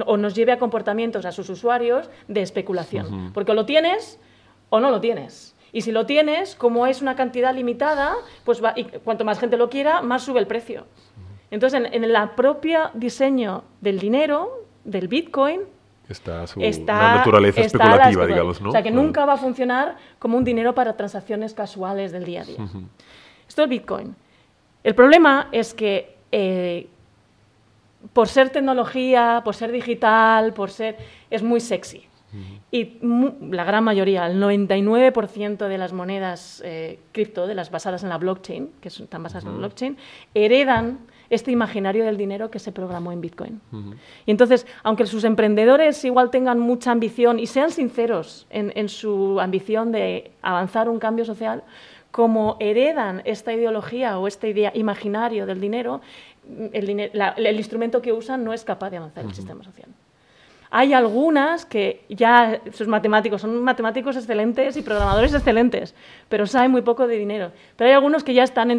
o 0.05 0.17
nos 0.17 0.33
lleve 0.35 0.51
a 0.51 0.59
comportamientos 0.59 1.23
a 1.25 1.31
sus 1.31 1.47
usuarios 1.49 2.09
de 2.27 2.41
especulación. 2.41 3.31
Porque 3.33 3.53
o 3.53 3.55
lo 3.55 3.65
tienes 3.65 4.19
o 4.69 4.81
no 4.81 4.91
lo 4.91 4.99
tienes. 4.99 5.55
Y 5.71 5.81
si 5.81 5.93
lo 5.93 6.05
tienes, 6.05 6.55
como 6.55 6.85
es 6.85 7.01
una 7.01 7.15
cantidad 7.15 7.53
limitada, 7.55 8.13
pues 8.43 8.61
va- 8.61 8.73
y 8.75 8.83
cuanto 9.05 9.23
más 9.23 9.39
gente 9.39 9.55
lo 9.55 9.69
quiera, 9.69 10.01
más 10.01 10.23
sube 10.23 10.41
el 10.41 10.47
precio. 10.47 10.85
Entonces, 11.49 11.79
en, 11.79 11.93
en 11.93 12.03
el 12.03 12.15
propio 12.35 12.89
diseño 12.93 13.63
del 13.79 13.99
dinero, 13.99 14.65
del 14.83 15.07
Bitcoin, 15.07 15.61
Está 16.09 16.45
su 16.45 16.59
está, 16.59 17.15
naturaleza 17.15 17.61
está 17.61 17.77
especulativa, 17.77 18.09
especula- 18.23 18.27
digamos, 18.27 18.59
¿no? 18.61 18.69
O 18.69 18.71
sea, 18.73 18.83
que 18.83 18.91
nunca 18.91 19.25
va 19.25 19.33
a 19.33 19.37
funcionar 19.37 19.95
como 20.19 20.37
un 20.37 20.43
dinero 20.43 20.75
para 20.75 20.97
transacciones 20.97 21.53
casuales 21.53 22.11
del 22.11 22.25
día 22.25 22.41
a 22.41 22.43
día. 22.45 22.57
Esto 23.47 23.63
es 23.63 23.69
Bitcoin. 23.69 24.13
El 24.83 24.95
problema 24.95 25.47
es 25.51 25.73
que 25.73 26.15
eh, 26.31 26.87
por 28.11 28.27
ser 28.27 28.49
tecnología, 28.49 29.41
por 29.45 29.55
ser 29.55 29.71
digital, 29.71 30.53
por 30.53 30.69
ser 30.71 30.97
es 31.29 31.41
muy 31.43 31.59
sexy. 31.59 32.05
Y 32.71 32.97
mu- 33.03 33.33
la 33.51 33.63
gran 33.63 33.83
mayoría, 33.83 34.25
el 34.25 34.41
99% 34.41 35.67
de 35.67 35.77
las 35.77 35.93
monedas 35.93 36.63
eh, 36.65 36.99
cripto, 37.11 37.45
de 37.45 37.53
las 37.53 37.69
basadas 37.69 38.01
en 38.01 38.09
la 38.09 38.17
blockchain, 38.17 38.71
que 38.81 38.89
son- 38.89 39.03
están 39.03 39.21
basadas 39.21 39.43
en 39.45 39.51
la 39.51 39.57
blockchain, 39.59 39.97
heredan 40.33 40.97
este 41.29 41.51
imaginario 41.51 42.03
del 42.03 42.17
dinero 42.17 42.49
que 42.49 42.57
se 42.57 42.71
programó 42.71 43.11
en 43.11 43.21
Bitcoin. 43.21 43.61
Y 44.25 44.31
entonces, 44.31 44.65
aunque 44.81 45.05
sus 45.05 45.23
emprendedores 45.25 46.03
igual 46.05 46.31
tengan 46.31 46.59
mucha 46.59 46.91
ambición 46.91 47.37
y 47.39 47.45
sean 47.45 47.69
sinceros 47.69 48.47
en, 48.49 48.71
en 48.75 48.89
su 48.89 49.39
ambición 49.39 49.91
de 49.91 50.31
avanzar 50.41 50.89
un 50.89 50.97
cambio 50.97 51.25
social, 51.25 51.63
como 52.13 52.57
heredan 52.59 53.23
esta 53.25 53.51
ideología 53.53 54.19
o 54.19 54.27
este 54.27 54.47
idea 54.49 54.71
imaginario 54.75 55.47
del 55.47 55.59
dinero, 55.59 55.99
el, 56.71 56.85
dine- 56.85 57.09
la- 57.13 57.29
el 57.35 57.57
instrumento 57.57 58.03
que 58.03 58.13
usan 58.13 58.43
no 58.43 58.53
es 58.53 58.63
capaz 58.63 58.91
de 58.91 58.97
avanzar 58.97 59.25
el 59.25 59.33
sistema 59.33 59.63
social. 59.63 59.89
Hay 60.69 60.93
algunas 60.93 61.65
que 61.65 62.05
ya 62.09 62.61
sus 62.71 62.87
matemáticos 62.87 63.41
son 63.41 63.63
matemáticos 63.63 64.15
excelentes 64.15 64.77
y 64.77 64.83
programadores 64.83 65.33
excelentes, 65.33 65.95
pero 66.29 66.45
saben 66.45 66.69
muy 66.69 66.83
poco 66.83 67.07
de 67.07 67.17
dinero. 67.17 67.51
Pero 67.77 67.87
hay 67.89 67.95
algunos 67.95 68.23
que 68.23 68.35
ya 68.35 68.43
están 68.43 68.69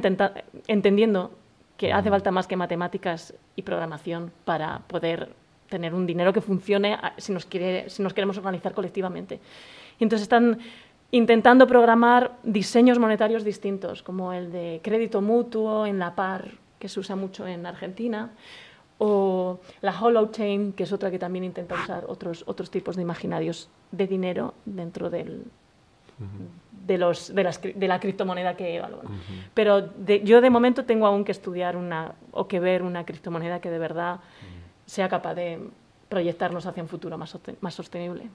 entendiendo 0.68 1.32
que 1.76 1.92
hace 1.92 2.10
falta 2.10 2.30
más 2.30 2.46
que 2.46 2.54
matemáticas 2.56 3.34
y 3.56 3.62
programación 3.62 4.30
para 4.44 4.78
poder 4.86 5.30
tener 5.68 5.92
un 5.92 6.06
dinero 6.06 6.32
que 6.32 6.40
funcione 6.40 6.94
a- 6.94 7.14
si 7.18 7.32
nos, 7.32 7.46
quiere, 7.46 7.90
si 7.90 8.00
nos 8.00 8.14
queremos 8.14 8.38
organizar 8.38 8.74
colectivamente. 8.74 9.40
Y 9.98 10.04
entonces 10.04 10.22
están 10.22 10.58
intentando 11.10 11.66
programar 11.66 12.32
diseños 12.42 12.98
monetarios 12.98 13.44
distintos, 13.44 14.02
como 14.02 14.32
el 14.32 14.50
de 14.50 14.80
crédito 14.82 15.20
mutuo 15.20 15.86
en 15.86 15.98
la 15.98 16.14
par, 16.14 16.52
que 16.78 16.88
se 16.88 17.00
usa 17.00 17.16
mucho 17.16 17.46
en 17.46 17.66
Argentina, 17.66 18.30
o 18.98 19.58
la 19.80 19.98
Holochain, 20.00 20.72
que 20.72 20.84
es 20.84 20.92
otra 20.92 21.10
que 21.10 21.18
también 21.18 21.44
intenta 21.44 21.74
usar 21.74 22.04
otros, 22.08 22.44
otros 22.46 22.70
tipos 22.70 22.96
de 22.96 23.02
imaginarios 23.02 23.68
de 23.92 24.06
dinero 24.06 24.54
dentro 24.64 25.10
del, 25.10 25.44
de, 26.86 26.98
los, 26.98 27.34
de, 27.34 27.42
las 27.44 27.60
cri- 27.62 27.74
de 27.74 27.88
la 27.88 27.98
criptomoneda 27.98 28.56
que 28.56 28.76
evalúan. 28.76 29.06
Pero 29.52 29.80
de- 29.82 30.22
yo 30.22 30.40
de 30.40 30.50
momento 30.50 30.84
tengo 30.84 31.06
aún 31.06 31.24
que 31.24 31.32
estudiar 31.32 31.76
una, 31.76 32.12
o 32.30 32.46
que 32.46 32.60
ver 32.60 32.82
una 32.82 33.04
criptomoneda 33.04 33.60
que 33.60 33.70
de 33.70 33.78
verdad 33.78 34.20
sea 34.86 35.08
capaz 35.08 35.34
de 35.34 35.58
proyectarnos 36.08 36.66
hacia 36.66 36.82
un 36.82 36.88
futuro 36.88 37.18
más, 37.18 37.36
más 37.60 37.74
sostenible. 37.74 38.28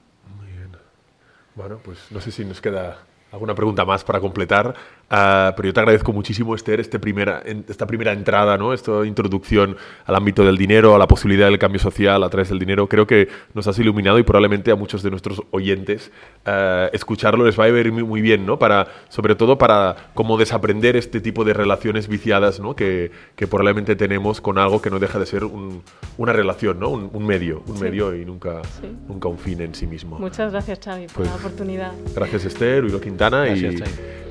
Bueno, 1.56 1.80
pues 1.84 2.00
no 2.12 2.22
sé 2.22 2.32
si 2.32 2.46
nos 2.46 2.62
queda 2.62 3.00
alguna 3.32 3.56
pregunta 3.56 3.86
más 3.86 4.04
para 4.04 4.20
completar, 4.20 4.76
ah, 5.10 5.54
pero 5.56 5.68
yo 5.68 5.74
te 5.74 5.80
agradezco 5.80 6.14
muchísimo, 6.14 6.56
Esther, 6.56 6.80
este 6.80 7.00
primera, 7.00 7.42
en- 7.46 7.66
esta 7.68 7.86
primera 7.88 8.12
entrada, 8.14 8.58
¿no? 8.58 8.74
esta 8.74 9.06
introducción 9.06 9.76
al 10.06 10.16
ámbito 10.16 10.44
del 10.46 10.58
dinero, 10.58 10.96
a 10.96 10.98
la 11.00 11.08
posibilidad 11.08 11.48
del 11.48 11.60
cambio 11.60 11.80
social 11.80 12.24
a 12.24 12.30
través 12.30 12.50
del 12.50 12.60
dinero. 12.60 12.88
Creo 12.88 13.06
que 13.08 13.28
nos 13.54 13.68
has 13.68 13.78
iluminado 13.80 14.20
y 14.20 14.24
probablemente 14.24 14.72
a 14.72 14.76
muchos 14.76 15.04
de 15.04 15.10
nuestros 15.10 15.42
oyentes 15.52 16.12
ah, 16.46 16.90
escucharlo 16.94 17.46
les 17.46 17.60
va 17.60 17.66
a 17.66 17.72
ver 17.72 17.92
muy, 17.92 18.04
muy 18.04 18.22
bien, 18.22 18.46
¿no? 18.46 18.58
Para, 18.60 18.88
sobre 19.10 19.36
todo 19.36 19.58
para 19.58 19.96
cómo 20.14 20.38
desaprender 20.38 20.96
este 20.96 21.22
tipo 21.22 21.44
de 21.44 21.54
relaciones 21.54 22.08
viciadas 22.08 22.60
¿no? 22.60 22.76
que, 22.76 23.12
que 23.36 23.48
probablemente 23.48 23.96
tenemos 23.96 24.42
con 24.42 24.58
algo 24.58 24.82
que 24.82 24.90
no 24.90 25.00
deja 25.00 25.20
de 25.20 25.26
ser 25.26 25.44
un- 25.44 25.82
una 26.18 26.34
relación, 26.34 26.80
¿no? 26.80 26.90
un, 26.90 27.10
un 27.14 27.26
medio, 27.26 27.64
un 27.68 27.78
Sí. 27.78 27.84
medio 27.84 28.16
y 28.16 28.26
nunca, 28.26 28.62
Sí. 28.82 28.88
nunca 29.08 29.28
un 29.30 29.38
fin 29.38 29.62
en 29.62 29.74
sí 29.74 29.88
mismo. 29.88 30.20
Muchas 30.20 30.52
gracias, 30.52 30.80
Xavi, 30.84 31.06
por 31.08 31.16
Pues- 31.16 31.30
la 31.30 31.36
oportunidad. 31.36 31.92
Gràcies, 32.16 32.46
Esther, 32.46 32.84
Uriol 32.84 33.02
Quintana, 33.02 33.48
i 33.48 33.60
Xavi. 33.62 33.84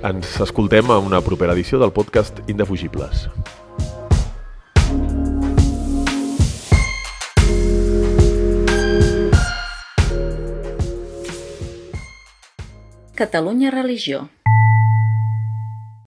ens 0.03 0.41
escoltem 0.69 0.91
a 0.91 0.99
una 0.99 1.23
propera 1.23 1.55
edició 1.55 1.79
del 1.79 1.93
podcast 1.93 2.41
Indefugibles. 2.47 3.31
Catalunya 13.15 13.71
Religió 13.71 14.29